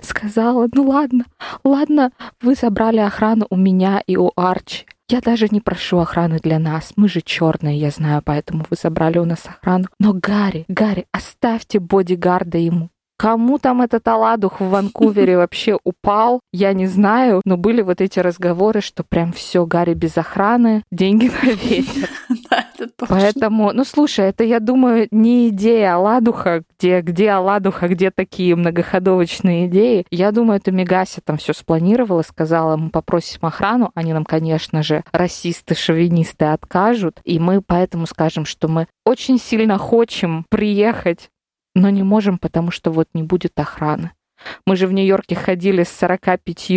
сказала, 0.00 0.66
ну 0.72 0.88
ладно, 0.88 1.24
ладно, 1.62 2.10
вы 2.40 2.54
забрали 2.54 2.98
охрану 2.98 3.46
у 3.50 3.56
меня 3.56 4.02
и 4.06 4.16
у 4.16 4.32
Арчи. 4.36 4.86
Я 5.10 5.20
даже 5.20 5.48
не 5.50 5.60
прошу 5.60 5.98
охраны 5.98 6.38
для 6.38 6.60
нас. 6.60 6.92
Мы 6.94 7.08
же 7.08 7.20
черные, 7.20 7.76
я 7.76 7.90
знаю, 7.90 8.22
поэтому 8.24 8.64
вы 8.70 8.76
забрали 8.80 9.18
у 9.18 9.24
нас 9.24 9.44
охрану. 9.44 9.86
Но 9.98 10.12
Гарри, 10.14 10.64
Гарри, 10.68 11.06
оставьте 11.10 11.80
бодигарда 11.80 12.58
ему. 12.58 12.90
Кому 13.18 13.58
там 13.58 13.82
этот 13.82 14.06
оладух 14.06 14.60
в 14.60 14.68
Ванкувере 14.68 15.36
вообще 15.36 15.76
упал, 15.82 16.38
я 16.52 16.72
не 16.74 16.86
знаю, 16.86 17.42
но 17.44 17.56
были 17.56 17.82
вот 17.82 18.00
эти 18.00 18.20
разговоры, 18.20 18.80
что 18.80 19.02
прям 19.02 19.32
все 19.32 19.66
Гарри 19.66 19.94
без 19.94 20.16
охраны, 20.16 20.84
деньги 20.92 21.26
на 21.42 21.50
ветер. 21.54 22.08
Поэтому, 23.08 23.72
ну 23.72 23.84
слушай, 23.84 24.26
это, 24.26 24.44
я 24.44 24.60
думаю, 24.60 25.08
не 25.10 25.48
идея 25.48 25.96
оладуха, 25.96 26.62
где, 26.78 27.00
где 27.00 27.30
оладуха, 27.30 27.88
где 27.88 28.10
такие 28.10 28.56
многоходовочные 28.56 29.66
идеи. 29.66 30.06
Я 30.10 30.32
думаю, 30.32 30.58
это 30.58 30.72
Мегаси 30.72 31.20
там 31.24 31.36
все 31.38 31.52
спланировала, 31.52 32.22
сказала, 32.22 32.76
мы 32.76 32.90
попросим 32.90 33.40
охрану, 33.42 33.90
они 33.94 34.12
нам, 34.12 34.24
конечно 34.24 34.82
же, 34.82 35.04
расисты, 35.12 35.74
шовинисты 35.74 36.46
откажут, 36.46 37.20
и 37.24 37.38
мы 37.38 37.62
поэтому 37.62 38.06
скажем, 38.06 38.44
что 38.44 38.68
мы 38.68 38.86
очень 39.04 39.38
сильно 39.38 39.78
хотим 39.78 40.44
приехать 40.48 41.30
но 41.74 41.90
не 41.90 42.02
можем, 42.02 42.38
потому 42.38 42.70
что 42.70 42.90
вот 42.90 43.08
не 43.14 43.22
будет 43.22 43.58
охраны. 43.58 44.12
Мы 44.66 44.76
же 44.76 44.86
в 44.86 44.92
Нью-Йорке 44.92 45.34
ходили 45.34 45.84
с 45.84 45.90
45 45.90 46.70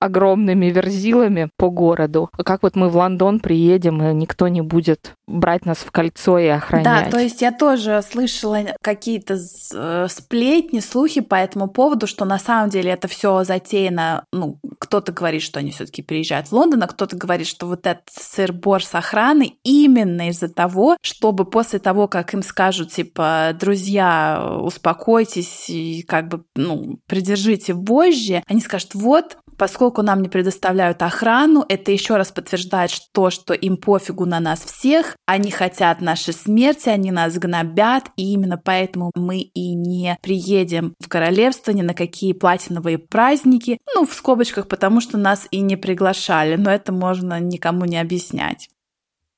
огромными 0.00 0.66
верзилами 0.66 1.50
по 1.56 1.70
городу. 1.70 2.30
Как 2.44 2.62
вот 2.62 2.74
мы 2.74 2.88
в 2.88 2.96
Лондон 2.96 3.38
приедем, 3.38 4.02
и 4.02 4.14
никто 4.14 4.48
не 4.48 4.62
будет 4.62 5.14
брать 5.26 5.64
нас 5.66 5.78
в 5.78 5.90
кольцо 5.92 6.38
и 6.38 6.46
охранять. 6.46 7.04
Да, 7.04 7.10
то 7.10 7.18
есть 7.18 7.42
я 7.42 7.52
тоже 7.52 8.02
слышала 8.02 8.58
какие-то 8.82 9.38
э, 9.74 10.06
сплетни, 10.08 10.80
слухи 10.80 11.20
по 11.20 11.34
этому 11.36 11.68
поводу, 11.68 12.06
что 12.06 12.24
на 12.24 12.38
самом 12.38 12.70
деле 12.70 12.90
это 12.90 13.06
все 13.08 13.44
затеяно, 13.44 14.24
ну, 14.32 14.58
кто-то 14.78 15.12
говорит, 15.12 15.42
что 15.42 15.60
они 15.60 15.70
все-таки 15.70 16.02
приезжают 16.02 16.48
в 16.48 16.52
Лондон, 16.52 16.82
а 16.82 16.88
кто-то 16.88 17.16
говорит, 17.16 17.46
что 17.46 17.66
вот 17.66 17.86
этот 17.86 18.04
сыр-бор 18.10 18.82
с 18.82 18.94
охраной 18.94 19.58
именно 19.62 20.28
из-за 20.30 20.48
того, 20.48 20.96
чтобы 21.02 21.44
после 21.44 21.78
того, 21.78 22.08
как 22.08 22.34
им 22.34 22.42
скажут, 22.42 22.90
типа, 22.90 23.50
друзья, 23.58 24.58
успокойтесь 24.60 25.68
и 25.68 26.02
как 26.02 26.28
бы, 26.28 26.44
ну, 26.56 26.98
придержите 27.06 27.74
вожжи, 27.74 28.42
они 28.46 28.60
скажут, 28.60 28.94
вот, 28.94 29.36
Поскольку 29.60 30.00
нам 30.00 30.22
не 30.22 30.30
предоставляют 30.30 31.02
охрану, 31.02 31.66
это 31.68 31.92
еще 31.92 32.16
раз 32.16 32.32
подтверждает 32.32 32.92
то, 33.12 33.28
что 33.28 33.52
им 33.52 33.76
пофигу 33.76 34.24
на 34.24 34.40
нас 34.40 34.60
всех, 34.60 35.18
они 35.26 35.50
хотят 35.50 36.00
нашей 36.00 36.32
смерти, 36.32 36.88
они 36.88 37.12
нас 37.12 37.34
гнобят, 37.34 38.04
и 38.16 38.32
именно 38.32 38.56
поэтому 38.56 39.10
мы 39.14 39.40
и 39.40 39.74
не 39.74 40.16
приедем 40.22 40.94
в 40.98 41.08
королевство 41.08 41.72
ни 41.72 41.82
на 41.82 41.92
какие 41.92 42.32
платиновые 42.32 42.96
праздники, 42.96 43.76
ну, 43.94 44.06
в 44.06 44.14
скобочках, 44.14 44.66
потому 44.66 45.02
что 45.02 45.18
нас 45.18 45.46
и 45.50 45.60
не 45.60 45.76
приглашали, 45.76 46.56
но 46.56 46.70
это 46.70 46.90
можно 46.90 47.38
никому 47.38 47.84
не 47.84 47.98
объяснять. 47.98 48.70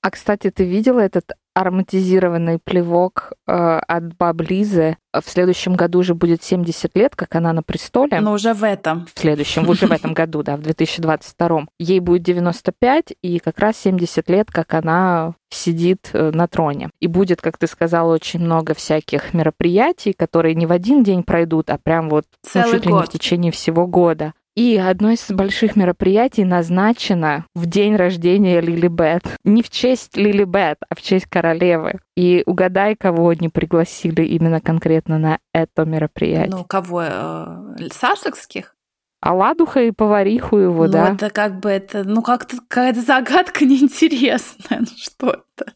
А, 0.02 0.10
кстати, 0.12 0.50
ты 0.50 0.64
видела 0.64 1.00
этот 1.00 1.32
ароматизированный 1.54 2.58
плевок 2.58 3.32
э, 3.46 3.52
от 3.52 4.16
Баблизы. 4.16 4.96
В 5.12 5.28
следующем 5.28 5.74
году 5.74 5.98
уже 5.98 6.14
будет 6.14 6.42
70 6.42 6.96
лет, 6.96 7.14
как 7.14 7.34
она 7.34 7.52
на 7.52 7.62
престоле. 7.62 8.20
Но 8.20 8.32
уже 8.32 8.54
в 8.54 8.64
этом. 8.64 9.06
В 9.12 9.18
следующем, 9.18 9.68
уже 9.68 9.86
в 9.86 9.92
этом 9.92 10.14
году, 10.14 10.42
да, 10.42 10.56
в 10.56 10.62
2022. 10.62 11.66
Ей 11.78 12.00
будет 12.00 12.22
95, 12.22 13.14
и 13.22 13.38
как 13.38 13.58
раз 13.58 13.76
70 13.76 14.28
лет, 14.30 14.50
как 14.50 14.72
она 14.74 15.34
сидит 15.50 16.10
э, 16.12 16.30
на 16.32 16.48
троне. 16.48 16.90
И 17.00 17.06
будет, 17.06 17.42
как 17.42 17.58
ты 17.58 17.66
сказала, 17.66 18.14
очень 18.14 18.40
много 18.40 18.74
всяких 18.74 19.34
мероприятий, 19.34 20.12
которые 20.12 20.54
не 20.54 20.66
в 20.66 20.72
один 20.72 21.02
день 21.02 21.22
пройдут, 21.22 21.70
а 21.70 21.78
прям 21.78 22.08
вот 22.08 22.24
ну, 22.54 22.62
чуть 22.70 22.86
ли 22.86 22.92
не 22.92 23.02
в 23.02 23.08
течение 23.08 23.52
всего 23.52 23.86
года. 23.86 24.32
И 24.54 24.76
одно 24.76 25.10
из 25.10 25.30
больших 25.30 25.76
мероприятий 25.76 26.44
назначено 26.44 27.46
в 27.54 27.64
день 27.64 27.96
рождения 27.96 28.60
Лили 28.60 28.88
Бет. 28.88 29.22
Не 29.44 29.62
в 29.62 29.70
честь 29.70 30.16
Лили 30.16 30.44
Бет, 30.44 30.76
а 30.90 30.94
в 30.94 31.00
честь 31.00 31.26
королевы. 31.26 32.00
И 32.16 32.42
угадай, 32.44 32.94
кого 32.94 33.30
они 33.30 33.48
пригласили 33.48 34.22
именно 34.22 34.60
конкретно 34.60 35.18
на 35.18 35.38
это 35.54 35.86
мероприятие. 35.86 36.54
Ну, 36.54 36.64
кого? 36.64 37.02
Э, 37.02 37.76
Сассекских? 37.90 38.74
Аладуха 39.22 39.80
и 39.80 39.92
повариху 39.92 40.58
его, 40.58 40.86
ну, 40.86 40.92
да? 40.92 41.12
это 41.12 41.30
как 41.30 41.60
бы 41.60 41.70
это, 41.70 42.02
ну 42.02 42.22
как-то 42.22 42.56
какая-то 42.56 43.00
загадка 43.02 43.64
неинтересная. 43.64 44.80
Ну 44.80 44.86
что 44.96 45.28
это? 45.56 45.71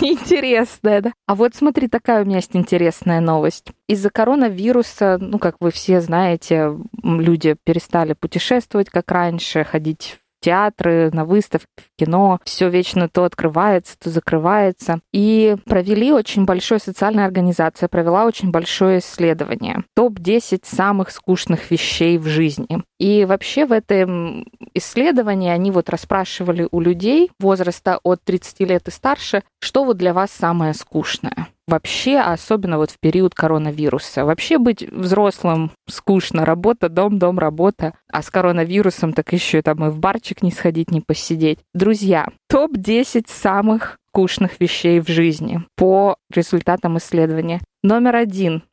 Интересная, 0.00 1.00
да? 1.00 1.12
А 1.26 1.34
вот 1.34 1.54
смотри, 1.54 1.88
такая 1.88 2.22
у 2.22 2.26
меня 2.26 2.36
есть 2.36 2.54
интересная 2.54 3.20
новость. 3.20 3.72
Из-за 3.88 4.10
коронавируса, 4.10 5.18
ну, 5.20 5.38
как 5.38 5.56
вы 5.60 5.70
все 5.70 6.00
знаете, 6.00 6.76
люди 7.02 7.56
перестали 7.64 8.12
путешествовать, 8.12 8.90
как 8.90 9.10
раньше, 9.10 9.64
ходить 9.64 10.18
театры, 10.48 11.10
на 11.12 11.26
выставки, 11.26 11.66
в 11.76 11.98
кино. 11.98 12.40
Все 12.44 12.70
вечно 12.70 13.08
то 13.10 13.24
открывается, 13.24 13.96
то 13.98 14.08
закрывается. 14.08 15.00
И 15.12 15.56
провели 15.66 16.10
очень 16.10 16.46
большое, 16.46 16.80
социальная 16.80 17.26
организация 17.26 17.88
провела 17.88 18.24
очень 18.24 18.50
большое 18.50 19.00
исследование. 19.00 19.84
Топ-10 19.94 20.62
самых 20.64 21.10
скучных 21.10 21.70
вещей 21.70 22.16
в 22.16 22.26
жизни. 22.26 22.82
И 22.98 23.26
вообще 23.26 23.66
в 23.66 23.72
этом 23.72 24.46
исследовании 24.72 25.50
они 25.50 25.70
вот 25.70 25.90
расспрашивали 25.90 26.66
у 26.70 26.80
людей 26.80 27.30
возраста 27.38 28.00
от 28.02 28.24
30 28.24 28.60
лет 28.60 28.88
и 28.88 28.90
старше, 28.90 29.42
что 29.60 29.84
вот 29.84 29.98
для 29.98 30.14
вас 30.14 30.30
самое 30.30 30.72
скучное 30.72 31.48
вообще, 31.68 32.18
особенно 32.18 32.78
вот 32.78 32.90
в 32.90 32.98
период 32.98 33.34
коронавируса. 33.34 34.24
Вообще 34.24 34.58
быть 34.58 34.82
взрослым 34.82 35.70
скучно. 35.88 36.44
Работа, 36.44 36.88
дом, 36.88 37.18
дом, 37.18 37.38
работа. 37.38 37.94
А 38.10 38.22
с 38.22 38.30
коронавирусом 38.30 39.12
так 39.12 39.32
еще 39.32 39.62
там 39.62 39.84
и 39.84 39.90
в 39.90 39.98
барчик 39.98 40.42
не 40.42 40.50
сходить, 40.50 40.90
не 40.90 41.00
посидеть. 41.00 41.60
Друзья, 41.74 42.26
топ-10 42.48 43.26
самых 43.28 43.98
скучных 44.08 44.58
вещей 44.58 45.00
в 45.00 45.08
жизни 45.08 45.62
по 45.76 46.16
результатам 46.34 46.98
исследования. 46.98 47.60
Номер 47.84 48.16
один. 48.16 48.64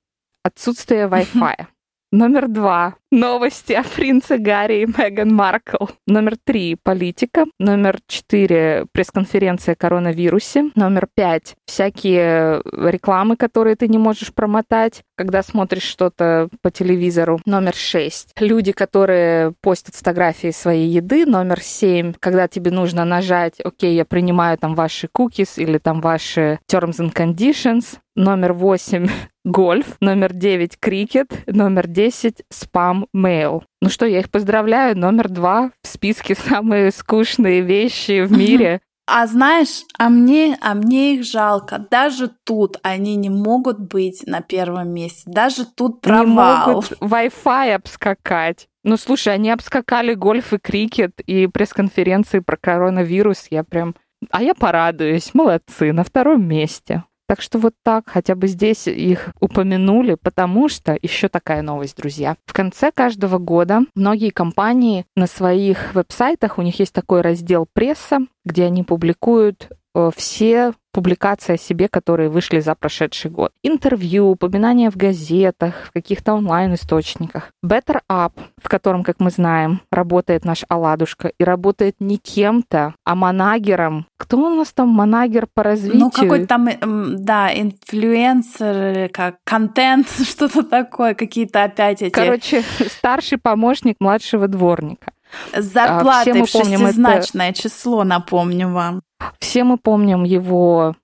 Отсутствие 0.43 1.05
Wi-Fi. 1.07 1.67
Номер 2.15 2.47
два. 2.47 2.95
Новости 3.11 3.73
о 3.73 3.83
принце 3.83 4.37
Гарри 4.37 4.83
и 4.83 4.85
Меган 4.85 5.35
Маркл. 5.35 5.87
Номер 6.07 6.37
три. 6.41 6.77
Политика. 6.81 7.43
Номер 7.59 7.99
четыре. 8.07 8.85
Пресс-конференция 8.93 9.73
о 9.73 9.75
коронавирусе. 9.75 10.71
Номер 10.75 11.09
пять. 11.13 11.55
Всякие 11.65 12.61
рекламы, 12.63 13.35
которые 13.35 13.75
ты 13.75 13.89
не 13.89 13.97
можешь 13.97 14.33
промотать, 14.33 15.03
когда 15.17 15.43
смотришь 15.43 15.83
что-то 15.83 16.47
по 16.61 16.71
телевизору. 16.71 17.41
Номер 17.45 17.75
шесть. 17.75 18.29
Люди, 18.39 18.71
которые 18.71 19.53
постят 19.59 19.95
фотографии 19.95 20.51
своей 20.51 20.87
еды. 20.87 21.25
Номер 21.25 21.59
семь. 21.59 22.13
Когда 22.21 22.47
тебе 22.47 22.71
нужно 22.71 23.03
нажать, 23.03 23.59
окей, 23.59 23.93
я 23.93 24.05
принимаю 24.05 24.57
там 24.57 24.73
ваши 24.73 25.09
cookies 25.13 25.61
или 25.61 25.79
там 25.79 25.99
ваши 25.99 26.59
terms 26.71 26.99
and 27.01 27.13
conditions. 27.13 27.97
Номер 28.15 28.53
восемь 28.53 29.09
гольф, 29.45 29.95
номер 30.01 30.33
9 30.33 30.77
крикет, 30.79 31.43
номер 31.47 31.87
10 31.87 32.43
спам 32.49 33.07
мейл. 33.13 33.63
Ну 33.81 33.89
что, 33.89 34.05
я 34.05 34.19
их 34.19 34.29
поздравляю, 34.29 34.97
номер 34.97 35.29
два 35.29 35.71
в 35.81 35.87
списке 35.87 36.35
самые 36.49 36.91
скучные 36.91 37.61
вещи 37.61 38.25
в 38.25 38.31
мире. 38.31 38.81
А 39.07 39.27
знаешь, 39.27 39.83
а 39.99 40.09
мне, 40.09 40.57
а 40.61 40.73
мне 40.73 41.13
их 41.13 41.25
жалко. 41.25 41.85
Даже 41.91 42.31
тут 42.43 42.77
они 42.81 43.15
не 43.15 43.29
могут 43.29 43.79
быть 43.79 44.23
на 44.25 44.41
первом 44.41 44.89
месте. 44.89 45.21
Даже 45.27 45.65
тут 45.65 46.01
провал. 46.01 46.67
Не 46.67 46.73
могут 46.73 46.91
Wi-Fi 46.99 47.75
обскакать. 47.75 48.67
Ну, 48.83 48.97
слушай, 48.97 49.31
они 49.31 49.51
обскакали 49.51 50.15
гольф 50.15 50.53
и 50.53 50.57
крикет 50.57 51.21
и 51.21 51.45
пресс-конференции 51.45 52.39
про 52.39 52.57
коронавирус. 52.57 53.45
Я 53.51 53.63
прям... 53.63 53.95
А 54.31 54.41
я 54.41 54.55
порадуюсь. 54.55 55.35
Молодцы, 55.35 55.93
на 55.93 56.03
втором 56.03 56.47
месте. 56.47 57.03
Так 57.27 57.41
что 57.41 57.57
вот 57.57 57.73
так, 57.83 58.03
хотя 58.07 58.35
бы 58.35 58.47
здесь 58.47 58.87
их 58.87 59.29
упомянули, 59.39 60.15
потому 60.15 60.69
что 60.69 60.97
еще 61.01 61.27
такая 61.27 61.63
новость, 61.63 61.97
друзья. 61.97 62.37
В 62.45 62.53
конце 62.53 62.91
каждого 62.91 63.39
года 63.39 63.81
многие 63.95 64.29
компании 64.29 65.05
на 65.15 65.25
своих 65.25 65.95
веб-сайтах, 65.95 66.57
у 66.59 66.61
них 66.61 66.79
есть 66.79 66.93
такой 66.93 67.21
раздел 67.21 67.67
пресса, 67.71 68.19
где 68.43 68.65
они 68.65 68.83
публикуют 68.83 69.69
все 70.15 70.73
публикации 70.95 71.55
о 71.55 71.57
себе, 71.57 71.89
которые 71.89 72.29
вышли 72.29 72.61
за 72.61 72.73
прошедший 72.73 73.29
год. 73.29 73.51
Интервью, 73.63 74.29
упоминания 74.29 74.89
в 74.89 74.95
газетах, 74.95 75.73
в 75.87 75.91
каких-то 75.91 76.33
онлайн-источниках. 76.33 77.51
Better 77.65 77.99
Up, 78.09 78.31
в 78.63 78.69
котором, 78.69 79.03
как 79.03 79.19
мы 79.19 79.29
знаем, 79.29 79.81
работает 79.91 80.45
наш 80.45 80.63
Аладушка, 80.69 81.33
и 81.37 81.43
работает 81.43 81.95
не 81.99 82.17
кем-то, 82.17 82.95
а 83.03 83.15
манагером. 83.15 84.07
Кто 84.17 84.37
у 84.37 84.55
нас 84.55 84.71
там 84.71 84.87
манагер 84.87 85.47
по 85.53 85.63
развитию? 85.63 85.99
Ну, 85.99 86.11
какой-то 86.11 86.47
там, 86.47 86.69
да, 87.25 87.51
инфлюенсер, 87.53 89.09
как 89.09 89.35
контент, 89.43 90.07
что-то 90.25 90.63
такое, 90.63 91.13
какие-то 91.13 91.63
опять 91.63 92.01
эти... 92.01 92.13
Короче, 92.13 92.63
старший 92.87 93.37
помощник 93.37 93.97
младшего 93.99 94.47
дворника. 94.47 95.11
С 95.53 95.65
зарплатой 95.65 96.43
в 96.43 96.47
шестизначное 96.47 97.49
это... 97.49 97.61
число, 97.61 98.03
напомню 98.03 98.69
вам. 98.71 99.01
Все 99.39 99.63
мы 99.63 99.77
помним 99.77 100.23
его 100.23 100.95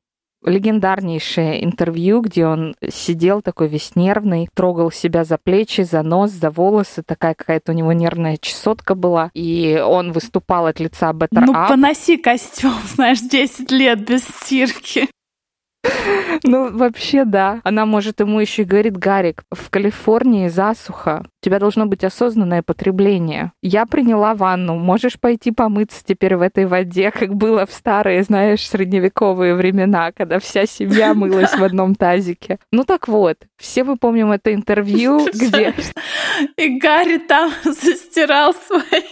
легендарнейшее 0.43 1.63
интервью, 1.63 2.21
где 2.21 2.47
он 2.47 2.75
сидел 2.89 3.41
такой 3.41 3.67
весь 3.67 3.95
нервный, 3.95 4.49
трогал 4.53 4.91
себя 4.91 5.23
за 5.23 5.37
плечи, 5.37 5.81
за 5.81 6.01
нос, 6.01 6.31
за 6.31 6.49
волосы, 6.49 7.03
такая 7.03 7.35
какая-то 7.35 7.71
у 7.71 7.75
него 7.75 7.93
нервная 7.93 8.37
чесотка 8.37 8.95
была, 8.95 9.29
и 9.33 9.81
он 9.85 10.11
выступал 10.11 10.65
от 10.67 10.79
лица 10.79 11.11
Better 11.11 11.27
Ну, 11.45 11.53
поноси 11.53 12.17
костюм, 12.17 12.73
знаешь, 12.95 13.19
10 13.21 13.71
лет 13.71 14.05
без 14.05 14.23
стирки. 14.23 15.07
Ну, 16.43 16.75
вообще, 16.75 17.25
да. 17.25 17.61
Она 17.63 17.85
может 17.85 18.19
ему 18.19 18.39
еще 18.39 18.63
и 18.63 18.65
говорит, 18.65 18.97
Гарик, 18.97 19.43
в 19.51 19.69
Калифорнии 19.69 20.47
засуха. 20.47 21.23
У 21.25 21.45
тебя 21.45 21.59
должно 21.59 21.85
быть 21.85 22.03
осознанное 22.03 22.63
потребление. 22.63 23.51
Я 23.61 23.85
приняла 23.85 24.33
ванну. 24.33 24.75
Можешь 24.77 25.19
пойти 25.19 25.51
помыться 25.51 26.03
теперь 26.05 26.35
в 26.35 26.41
этой 26.41 26.65
воде, 26.65 27.11
как 27.11 27.35
было 27.35 27.65
в 27.65 27.71
старые, 27.71 28.23
знаешь, 28.23 28.67
средневековые 28.67 29.55
времена, 29.55 30.11
когда 30.11 30.39
вся 30.39 30.65
семья 30.65 31.13
мылась 31.15 31.53
в 31.53 31.63
одном 31.63 31.95
тазике. 31.95 32.59
Ну 32.71 32.83
так 32.83 33.07
вот, 33.07 33.37
все 33.57 33.83
мы 33.83 33.97
помним 33.97 34.31
это 34.31 34.53
интервью, 34.53 35.27
где... 35.33 35.73
И 36.57 36.79
Гарри 36.79 37.17
там 37.17 37.51
застирал 37.63 38.53
свои 38.53 39.03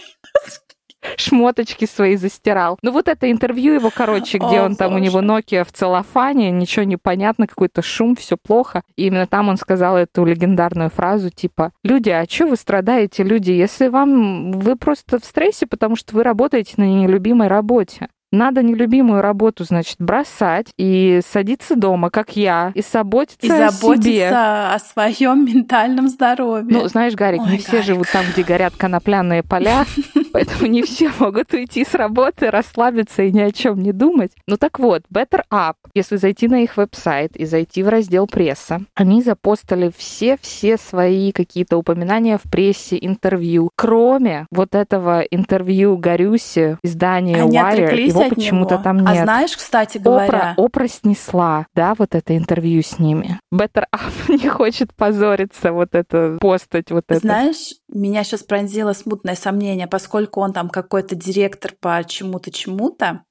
шмоточки 1.16 1.86
свои 1.86 2.16
застирал. 2.16 2.78
Ну 2.82 2.92
вот 2.92 3.08
это 3.08 3.30
интервью 3.30 3.74
его, 3.74 3.90
короче, 3.94 4.38
где 4.38 4.60
О, 4.60 4.64
он 4.64 4.76
там, 4.76 4.92
боже. 4.92 5.00
у 5.00 5.04
него 5.04 5.20
Nokia 5.20 5.64
в 5.64 5.72
целлофане, 5.72 6.50
ничего 6.50 6.84
не 6.84 6.96
понятно, 6.96 7.46
какой-то 7.46 7.82
шум, 7.82 8.16
все 8.16 8.36
плохо. 8.36 8.82
И 8.96 9.06
именно 9.06 9.26
там 9.26 9.48
он 9.48 9.56
сказал 9.56 9.96
эту 9.96 10.24
легендарную 10.24 10.90
фразу, 10.90 11.30
типа, 11.30 11.72
люди, 11.82 12.10
а 12.10 12.24
что 12.28 12.46
вы 12.46 12.56
страдаете, 12.56 13.22
люди, 13.22 13.50
если 13.50 13.88
вам, 13.88 14.52
вы 14.52 14.76
просто 14.76 15.18
в 15.18 15.24
стрессе, 15.24 15.66
потому 15.66 15.96
что 15.96 16.14
вы 16.14 16.22
работаете 16.22 16.74
на 16.76 16.84
нелюбимой 16.84 17.48
работе. 17.48 18.08
Надо 18.32 18.62
нелюбимую 18.62 19.22
работу, 19.22 19.64
значит, 19.64 19.96
бросать 19.98 20.68
и 20.76 21.20
садиться 21.26 21.74
дома, 21.74 22.10
как 22.10 22.36
я, 22.36 22.70
и 22.74 22.82
заботиться, 22.82 23.46
и 23.46 23.50
о 23.50 23.70
заботиться 23.70 24.02
себе. 24.02 24.28
о 24.28 24.78
своем 24.78 25.44
ментальном 25.44 26.08
здоровье. 26.08 26.66
Ну, 26.70 26.86
знаешь, 26.88 27.14
Гарик, 27.14 27.40
Ой, 27.40 27.46
не 27.46 27.52
Гарик. 27.56 27.66
все 27.66 27.82
живут 27.82 28.06
там, 28.12 28.24
где 28.32 28.42
горят 28.44 28.74
конопляные 28.76 29.42
поля, 29.42 29.84
поэтому 30.32 30.66
не 30.66 30.82
все 30.82 31.10
могут 31.18 31.52
уйти 31.52 31.84
с 31.84 31.94
работы, 31.94 32.50
расслабиться 32.50 33.22
и 33.22 33.32
ни 33.32 33.40
о 33.40 33.50
чем 33.50 33.80
не 33.82 33.92
думать. 33.92 34.30
Ну 34.46 34.56
так 34.56 34.78
вот, 34.78 35.02
Better 35.12 35.42
Up, 35.52 35.74
если 35.94 36.16
зайти 36.16 36.46
на 36.46 36.62
их 36.62 36.76
веб-сайт 36.76 37.36
и 37.36 37.44
зайти 37.44 37.82
в 37.82 37.88
раздел 37.88 38.26
пресса, 38.26 38.82
они 38.94 39.22
запостили 39.22 39.90
все-все 39.96 40.76
свои 40.76 41.32
какие-то 41.32 41.76
упоминания 41.76 42.38
в 42.38 42.48
прессе, 42.48 42.96
интервью, 43.00 43.70
кроме 43.76 44.46
вот 44.52 44.74
этого 44.74 45.20
интервью 45.20 45.96
Гарюси, 45.96 46.78
издания 46.82 47.42
Они 47.42 47.56
Wire, 47.58 47.90
его 48.24 48.34
почему-то 48.34 48.78
там 48.78 48.98
а 48.98 49.12
нет. 49.12 49.22
А 49.22 49.24
знаешь, 49.24 49.56
кстати 49.56 49.98
говоря... 49.98 50.52
Опра, 50.52 50.54
Опра 50.56 50.88
снесла, 50.88 51.66
да, 51.74 51.94
вот 51.94 52.14
это 52.14 52.36
интервью 52.36 52.82
с 52.82 52.98
ними. 52.98 53.40
Better 53.52 53.84
Up 53.94 54.12
не 54.28 54.48
хочет 54.48 54.94
позориться, 54.94 55.72
вот 55.72 55.94
это, 55.94 56.38
постать 56.40 56.90
вот 56.90 57.04
это. 57.08 57.20
Знаешь, 57.20 57.74
меня 57.88 58.24
сейчас 58.24 58.42
пронзило 58.42 58.92
смутное 58.92 59.36
сомнение, 59.36 59.86
поскольку 59.86 60.40
он 60.40 60.52
там 60.52 60.68
какой-то 60.68 61.14
директор 61.14 61.72
по 61.80 62.02
чему-то 62.04 62.50
чему-то, 62.50 63.22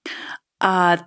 а 0.62 1.00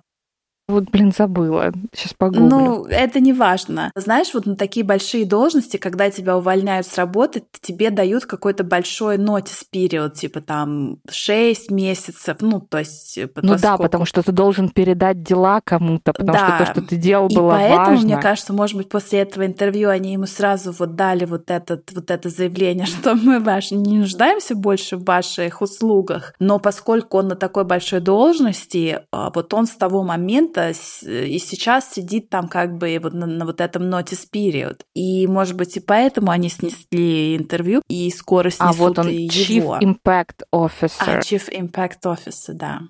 вот, 0.69 0.85
блин, 0.91 1.11
забыла. 1.11 1.73
Сейчас 1.93 2.13
погуглю. 2.13 2.47
Ну, 2.47 2.85
это 2.85 3.19
не 3.19 3.33
важно. 3.33 3.91
Знаешь, 3.95 4.33
вот 4.33 4.45
на 4.45 4.55
такие 4.55 4.85
большие 4.85 5.25
должности, 5.25 5.75
когда 5.75 6.09
тебя 6.09 6.37
увольняют 6.37 6.87
с 6.87 6.97
работы, 6.97 7.43
тебе 7.59 7.89
дают 7.89 8.25
какой-то 8.25 8.63
большой 8.63 9.17
нотис 9.17 9.65
период, 9.69 10.13
типа 10.13 10.39
там 10.39 10.99
6 11.09 11.69
месяцев, 11.69 12.37
ну, 12.39 12.61
то 12.61 12.79
есть... 12.79 13.17
Э, 13.17 13.27
ну 13.41 13.57
да, 13.61 13.77
потому 13.77 14.05
что 14.05 14.23
ты 14.23 14.31
должен 14.31 14.69
передать 14.69 15.21
дела 15.21 15.59
кому-то, 15.61 16.13
потому 16.13 16.37
да. 16.37 16.47
что 16.47 16.65
то, 16.65 16.71
что 16.71 16.81
ты 16.87 16.95
делал, 16.95 17.27
И 17.27 17.35
было 17.35 17.51
поэтому, 17.51 17.85
важно. 17.85 18.05
мне 18.05 18.17
кажется, 18.17 18.53
может 18.53 18.77
быть, 18.77 18.87
после 18.87 19.19
этого 19.19 19.45
интервью 19.45 19.89
они 19.89 20.13
ему 20.13 20.27
сразу 20.27 20.71
вот 20.71 20.95
дали 20.95 21.25
вот, 21.25 21.51
этот, 21.51 21.91
вот 21.93 22.09
это 22.09 22.29
заявление, 22.29 22.85
что 22.87 23.15
мы 23.15 23.41
ваш, 23.41 23.71
не 23.71 23.99
нуждаемся 23.99 24.55
больше 24.55 24.95
в 24.95 25.03
ваших 25.03 25.61
услугах, 25.61 26.33
но 26.39 26.57
поскольку 26.57 27.17
он 27.17 27.27
на 27.27 27.35
такой 27.35 27.65
большой 27.65 27.99
должности, 27.99 29.01
а, 29.11 29.29
вот 29.35 29.53
он 29.53 29.65
с 29.65 29.71
того 29.71 30.03
момента 30.03 30.52
момента 30.55 30.69
и 31.05 31.39
сейчас 31.39 31.91
сидит 31.91 32.29
там 32.29 32.47
как 32.47 32.77
бы 32.77 32.99
вот 33.01 33.13
на, 33.13 33.25
на 33.25 33.45
вот 33.45 33.61
этом 33.61 33.83
notice 33.83 34.27
period. 34.33 34.81
И, 34.93 35.27
может 35.27 35.55
быть, 35.55 35.77
и 35.77 35.79
поэтому 35.79 36.31
они 36.31 36.49
снесли 36.49 37.35
интервью 37.35 37.81
и 37.89 38.09
скоро 38.11 38.49
снесут 38.49 38.61
А 38.61 38.73
вот 38.73 38.99
он 38.99 39.07
его. 39.09 39.77
Chief 39.77 39.81
Impact 39.81 40.43
Officer. 40.53 41.17
А, 41.17 41.19
Chief 41.19 41.49
Impact 41.51 42.01
Officer, 42.05 42.53
да. 42.53 42.81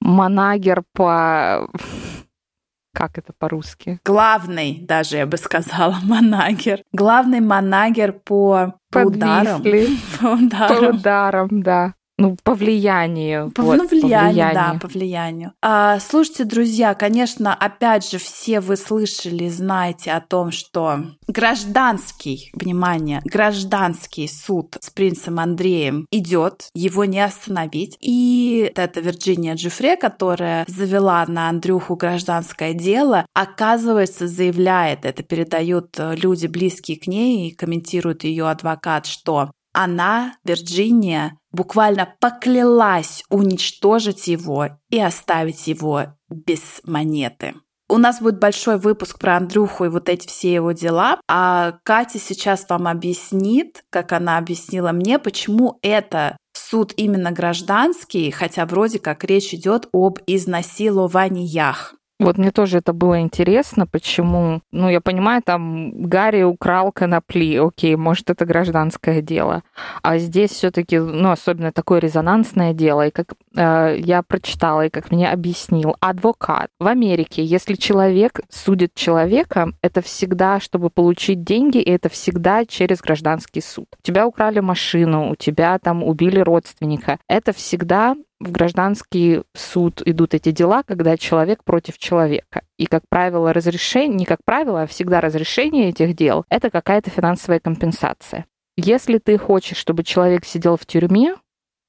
Манагер 0.00 0.84
по... 0.92 1.68
Как 2.94 3.18
это 3.18 3.32
по-русски? 3.32 4.00
Главный, 4.04 4.80
даже 4.80 5.18
я 5.18 5.26
бы 5.26 5.36
сказала, 5.36 5.98
манагер. 6.02 6.82
Главный 6.92 7.40
манагер 7.40 8.12
по, 8.12 8.74
по 8.90 8.98
ударам. 9.00 9.62
По 10.20 10.26
ударам. 10.26 10.68
По 10.68 10.96
ударам, 10.96 11.62
да 11.62 11.94
ну, 12.18 12.36
по 12.42 12.54
влиянию. 12.54 13.50
По, 13.52 13.62
вот, 13.62 13.76
ну, 13.78 13.86
влиянию, 13.86 14.10
по 14.10 14.32
влиянию, 14.32 14.54
да, 14.54 14.78
по 14.80 14.88
влиянию. 14.88 15.52
А, 15.62 16.00
слушайте, 16.00 16.44
друзья, 16.44 16.94
конечно, 16.94 17.54
опять 17.54 18.10
же, 18.10 18.18
все 18.18 18.60
вы 18.60 18.76
слышали, 18.76 19.48
знаете 19.48 20.10
о 20.10 20.20
том, 20.20 20.50
что 20.50 21.04
гражданский, 21.28 22.50
внимание, 22.54 23.22
гражданский 23.24 24.26
суд 24.26 24.76
с 24.80 24.90
принцем 24.90 25.38
Андреем 25.38 26.06
идет, 26.10 26.68
его 26.74 27.04
не 27.04 27.20
остановить. 27.20 27.96
И 28.00 28.70
это 28.74 29.00
Вирджиния 29.00 29.54
Джифре, 29.54 29.96
которая 29.96 30.64
завела 30.66 31.24
на 31.26 31.48
Андрюху 31.48 31.94
гражданское 31.94 32.74
дело, 32.74 33.26
оказывается, 33.32 34.26
заявляет, 34.26 35.04
это 35.04 35.22
передают 35.22 35.96
люди, 35.98 36.48
близкие 36.48 36.98
к 36.98 37.06
ней, 37.06 37.48
и 37.48 37.54
комментирует 37.54 38.24
ее 38.24 38.48
адвокат, 38.48 39.06
что 39.06 39.52
она, 39.72 40.34
Вирджиния, 40.44 41.38
буквально 41.52 42.14
поклялась 42.20 43.24
уничтожить 43.30 44.28
его 44.28 44.68
и 44.90 45.00
оставить 45.00 45.66
его 45.66 46.14
без 46.28 46.80
монеты. 46.84 47.54
У 47.90 47.96
нас 47.96 48.20
будет 48.20 48.38
большой 48.38 48.78
выпуск 48.78 49.18
про 49.18 49.38
Андрюху 49.38 49.86
и 49.86 49.88
вот 49.88 50.10
эти 50.10 50.26
все 50.26 50.52
его 50.52 50.72
дела, 50.72 51.20
а 51.26 51.78
Катя 51.84 52.18
сейчас 52.18 52.66
вам 52.68 52.86
объяснит, 52.86 53.82
как 53.88 54.12
она 54.12 54.36
объяснила 54.36 54.92
мне, 54.92 55.18
почему 55.18 55.78
это 55.80 56.36
суд 56.52 56.92
именно 56.96 57.32
гражданский, 57.32 58.30
хотя 58.30 58.66
вроде 58.66 58.98
как 58.98 59.24
речь 59.24 59.54
идет 59.54 59.88
об 59.92 60.18
изнасилованиях. 60.26 61.94
Вот 62.18 62.36
мне 62.36 62.50
тоже 62.50 62.78
это 62.78 62.92
было 62.92 63.20
интересно, 63.20 63.86
почему, 63.86 64.60
ну, 64.72 64.88
я 64.88 65.00
понимаю, 65.00 65.40
там 65.40 66.02
Гарри 66.02 66.42
украл 66.42 66.90
конопли, 66.90 67.56
окей, 67.56 67.94
может, 67.94 68.28
это 68.28 68.44
гражданское 68.44 69.22
дело. 69.22 69.62
А 70.02 70.18
здесь 70.18 70.50
все 70.50 70.72
таки 70.72 70.98
ну, 70.98 71.30
особенно 71.30 71.70
такое 71.70 72.00
резонансное 72.00 72.72
дело, 72.72 73.06
и 73.06 73.10
как 73.12 73.34
э, 73.54 73.98
я 74.00 74.22
прочитала, 74.22 74.86
и 74.86 74.90
как 74.90 75.12
мне 75.12 75.30
объяснил 75.30 75.94
адвокат. 76.00 76.70
В 76.80 76.88
Америке, 76.88 77.44
если 77.44 77.74
человек 77.74 78.40
судит 78.48 78.94
человека, 78.94 79.70
это 79.80 80.02
всегда, 80.02 80.58
чтобы 80.58 80.90
получить 80.90 81.44
деньги, 81.44 81.78
и 81.78 81.90
это 81.90 82.08
всегда 82.08 82.64
через 82.64 83.00
гражданский 83.00 83.60
суд. 83.60 83.86
У 83.96 84.02
тебя 84.02 84.26
украли 84.26 84.58
машину, 84.58 85.30
у 85.30 85.36
тебя 85.36 85.78
там 85.78 86.02
убили 86.02 86.40
родственника. 86.40 87.18
Это 87.28 87.52
всегда 87.52 88.16
в 88.40 88.52
гражданский 88.52 89.42
суд 89.54 90.02
идут 90.04 90.34
эти 90.34 90.52
дела, 90.52 90.82
когда 90.82 91.16
человек 91.16 91.64
против 91.64 91.98
человека. 91.98 92.62
И, 92.76 92.86
как 92.86 93.02
правило, 93.08 93.52
разрешение, 93.52 94.16
не 94.18 94.24
как 94.24 94.40
правило, 94.44 94.82
а 94.82 94.86
всегда 94.86 95.20
разрешение 95.20 95.88
этих 95.88 96.14
дел— 96.14 96.44
это 96.48 96.70
какая-то 96.70 97.10
финансовая 97.10 97.60
компенсация. 97.60 98.46
Если 98.76 99.18
ты 99.18 99.38
хочешь, 99.38 99.76
чтобы 99.76 100.04
человек 100.04 100.44
сидел 100.44 100.76
в 100.76 100.86
тюрьме, 100.86 101.34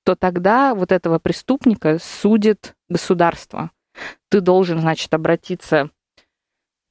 то 0.03 0.15
тогда 0.15 0.73
вот 0.73 0.91
этого 0.91 1.19
преступника 1.19 1.99
судит 2.01 2.73
государство. 2.89 3.71
Ты 4.29 4.41
должен, 4.41 4.79
значит, 4.79 5.13
обратиться 5.13 5.91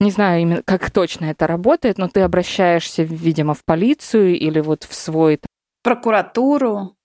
не 0.00 0.12
знаю, 0.12 0.42
именно 0.42 0.62
как 0.62 0.90
точно 0.90 1.26
это 1.26 1.46
работает, 1.46 1.98
но 1.98 2.08
ты 2.08 2.20
обращаешься, 2.20 3.02
видимо, 3.02 3.54
в 3.54 3.64
полицию 3.64 4.38
или 4.38 4.60
вот 4.60 4.84
в 4.84 4.94
свой... 4.94 5.40
Прокуратуру. 5.82 6.96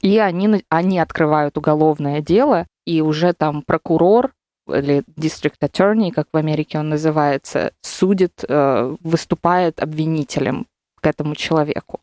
И 0.00 0.18
они, 0.18 0.64
они 0.68 0.98
открывают 0.98 1.56
уголовное 1.56 2.20
дело, 2.20 2.66
и 2.86 3.00
уже 3.00 3.32
там 3.32 3.62
прокурор 3.62 4.32
или 4.68 5.02
district 5.16 5.60
attorney, 5.62 6.10
как 6.12 6.26
в 6.32 6.36
Америке 6.36 6.78
он 6.78 6.90
называется, 6.90 7.72
судит, 7.80 8.44
э, 8.46 8.96
выступает 9.02 9.80
обвинителем 9.80 10.66
к 11.00 11.06
этому 11.06 11.34
человеку. 11.34 12.00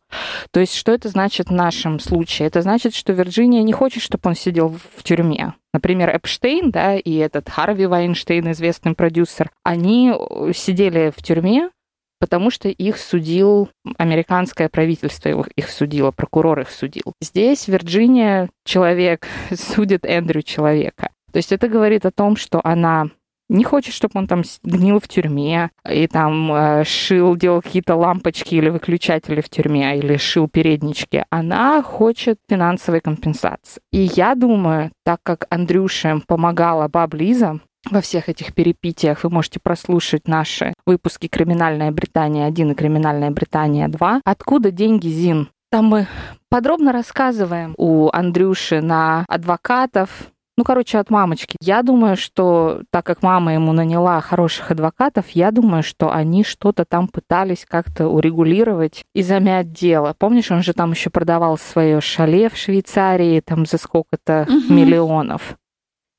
То 0.50 0.60
есть 0.60 0.74
что 0.74 0.92
это 0.92 1.08
значит 1.08 1.48
в 1.48 1.52
нашем 1.52 2.00
случае? 2.00 2.48
Это 2.48 2.62
значит, 2.62 2.94
что 2.94 3.12
Вирджиния 3.12 3.62
не 3.62 3.72
хочет, 3.72 4.02
чтобы 4.02 4.22
он 4.24 4.34
сидел 4.34 4.74
в 4.96 5.02
тюрьме. 5.02 5.54
Например, 5.72 6.16
Эпштейн, 6.16 6.70
да, 6.70 6.96
и 6.96 7.14
этот 7.16 7.50
Харви 7.50 7.86
Вайнштейн, 7.86 8.50
известный 8.52 8.94
продюсер, 8.94 9.50
они 9.62 10.14
сидели 10.54 11.12
в 11.14 11.22
тюрьме, 11.22 11.70
потому 12.18 12.50
что 12.50 12.68
их 12.68 12.98
судил 12.98 13.68
американское 13.98 14.68
правительство, 14.68 15.44
их 15.56 15.70
судило, 15.70 16.10
прокурор 16.10 16.60
их 16.60 16.70
судил. 16.70 17.14
Здесь 17.20 17.68
Вирджиния 17.68 18.48
человек 18.64 19.26
судит 19.54 20.04
Эндрю 20.04 20.42
человека. 20.42 21.10
То 21.32 21.38
есть 21.38 21.52
это 21.52 21.68
говорит 21.68 22.06
о 22.06 22.10
том, 22.10 22.36
что 22.36 22.60
она 22.64 23.10
не 23.48 23.64
хочет, 23.64 23.94
чтобы 23.94 24.18
он 24.18 24.26
там 24.26 24.42
гнил 24.64 24.98
в 25.00 25.08
тюрьме 25.08 25.70
и 25.88 26.06
там 26.06 26.52
э, 26.52 26.84
шил, 26.84 27.36
делал 27.36 27.62
какие-то 27.62 27.94
лампочки 27.94 28.54
или 28.54 28.70
выключатели 28.70 29.40
в 29.40 29.48
тюрьме, 29.48 29.98
или 29.98 30.16
шил 30.16 30.48
переднички. 30.48 31.24
Она 31.30 31.82
хочет 31.82 32.38
финансовой 32.48 33.00
компенсации. 33.00 33.80
И 33.92 34.10
я 34.14 34.34
думаю, 34.34 34.90
так 35.04 35.20
как 35.22 35.46
Андрюше 35.50 36.22
помогала 36.26 36.88
баб 36.88 37.14
Лиза, 37.14 37.60
во 37.90 38.00
всех 38.00 38.28
этих 38.28 38.54
перипетиях 38.54 39.24
вы 39.24 39.30
можете 39.30 39.60
прослушать 39.60 40.28
наши 40.28 40.74
выпуски 40.86 41.28
«Криминальная 41.28 41.90
Британия 41.90 42.48
1» 42.48 42.72
и 42.72 42.74
«Криминальная 42.74 43.30
Британия 43.30 43.88
2». 43.88 44.20
Откуда 44.24 44.70
деньги, 44.70 45.08
Зин? 45.08 45.48
Там 45.70 45.86
мы 45.86 46.06
подробно 46.48 46.92
рассказываем 46.92 47.74
у 47.76 48.08
Андрюши 48.12 48.80
на 48.80 49.24
адвокатов, 49.28 50.30
ну, 50.58 50.64
короче, 50.64 50.98
от 50.98 51.10
мамочки. 51.10 51.56
Я 51.60 51.82
думаю, 51.82 52.16
что 52.16 52.80
так 52.90 53.04
как 53.04 53.22
мама 53.22 53.52
ему 53.52 53.72
наняла 53.72 54.20
хороших 54.22 54.70
адвокатов, 54.70 55.28
я 55.30 55.50
думаю, 55.50 55.82
что 55.82 56.10
они 56.10 56.44
что-то 56.44 56.86
там 56.86 57.08
пытались 57.08 57.66
как-то 57.68 58.08
урегулировать 58.08 59.04
и 59.14 59.22
замять 59.22 59.72
дело. 59.72 60.14
Помнишь, 60.18 60.50
он 60.50 60.62
же 60.62 60.72
там 60.72 60.92
еще 60.92 61.10
продавал 61.10 61.58
свое 61.58 62.00
шале 62.00 62.48
в 62.48 62.56
Швейцарии 62.56 63.40
там 63.40 63.66
за 63.66 63.76
сколько-то 63.76 64.46
угу. 64.48 64.72
миллионов. 64.72 65.56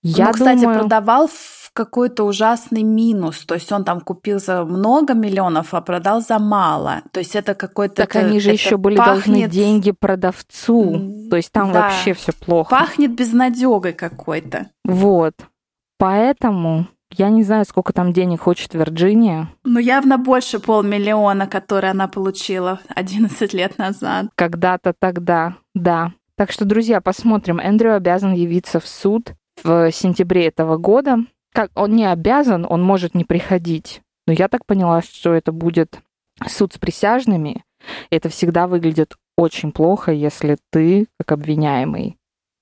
Я 0.07 0.27
ну, 0.27 0.33
кстати, 0.33 0.61
думаю... 0.61 0.79
продавал 0.79 1.27
в 1.27 1.71
какой-то 1.73 2.23
ужасный 2.23 2.83
минус. 2.83 3.45
То 3.45 3.55
есть 3.55 3.71
он 3.71 3.83
там 3.83 4.01
купил 4.01 4.39
за 4.39 4.63
много 4.63 5.13
миллионов, 5.13 5.73
а 5.73 5.81
продал 5.81 6.21
за 6.21 6.39
мало. 6.39 7.01
То 7.11 7.19
есть 7.19 7.35
это 7.35 7.53
какой-то... 7.53 7.95
Так 7.95 8.15
это, 8.15 8.25
они 8.25 8.39
же 8.39 8.51
еще 8.51 8.77
были 8.77 8.95
пахнет... 8.95 9.25
должны 9.25 9.47
деньги 9.47 9.91
продавцу. 9.91 11.27
То 11.29 11.35
есть 11.35 11.51
там 11.51 11.71
да. 11.71 11.81
вообще 11.81 12.13
все 12.13 12.31
плохо. 12.31 12.69
Пахнет 12.69 13.13
безнадегой 13.15 13.93
какой-то. 13.93 14.71
Вот. 14.85 15.33
Поэтому 15.99 16.87
я 17.11 17.29
не 17.29 17.43
знаю, 17.43 17.65
сколько 17.65 17.93
там 17.93 18.13
денег 18.13 18.41
хочет 18.41 18.73
Вирджиния. 18.73 19.49
Ну, 19.63 19.79
явно 19.79 20.17
больше 20.17 20.59
полмиллиона, 20.59 21.47
которые 21.47 21.91
она 21.91 22.07
получила 22.07 22.79
11 22.95 23.53
лет 23.53 23.77
назад. 23.77 24.27
Когда-то 24.35 24.93
тогда, 24.97 25.55
да. 25.75 26.13
Так 26.35 26.51
что, 26.51 26.65
друзья, 26.65 27.01
посмотрим. 27.01 27.59
Эндрю 27.59 27.95
обязан 27.95 28.33
явиться 28.33 28.79
в 28.79 28.87
суд 28.87 29.33
в 29.63 29.91
сентябре 29.91 30.47
этого 30.47 30.77
года. 30.77 31.17
Как 31.53 31.71
он 31.75 31.95
не 31.95 32.05
обязан, 32.05 32.65
он 32.69 32.83
может 32.83 33.15
не 33.15 33.23
приходить. 33.23 34.01
Но 34.25 34.33
я 34.33 34.47
так 34.47 34.65
поняла, 34.65 35.01
что 35.01 35.33
это 35.33 35.51
будет 35.51 35.99
суд 36.47 36.73
с 36.73 36.77
присяжными. 36.77 37.63
Это 38.09 38.29
всегда 38.29 38.67
выглядит 38.67 39.15
очень 39.37 39.71
плохо, 39.71 40.11
если 40.11 40.57
ты, 40.71 41.07
как 41.19 41.31
обвиняемый, 41.31 42.17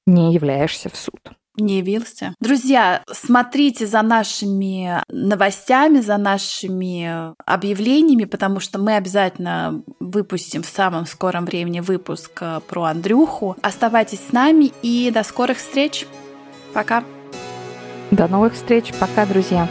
не 0.05 0.33
являешься 0.33 0.89
в 0.89 0.95
суд 0.95 1.19
не 1.57 1.77
явился. 1.77 2.35
Друзья, 2.39 3.03
смотрите 3.11 3.87
за 3.87 4.01
нашими 4.01 5.01
новостями, 5.09 5.99
за 6.01 6.17
нашими 6.17 7.33
объявлениями, 7.45 8.25
потому 8.25 8.59
что 8.59 8.79
мы 8.79 8.95
обязательно 8.95 9.81
выпустим 9.99 10.63
в 10.63 10.67
самом 10.67 11.05
скором 11.05 11.45
времени 11.45 11.79
выпуск 11.79 12.31
э, 12.41 12.59
про 12.67 12.83
Андрюху. 12.85 13.55
Оставайтесь 13.61 14.19
с 14.29 14.31
нами 14.31 14.71
и 14.81 15.11
до 15.11 15.23
скорых 15.23 15.57
встреч! 15.57 16.05
Пока. 16.75 17.05
До 18.11 18.27
новых 18.27 18.53
встреч. 18.53 18.91
Пока, 18.99 19.25
друзья. 19.25 19.69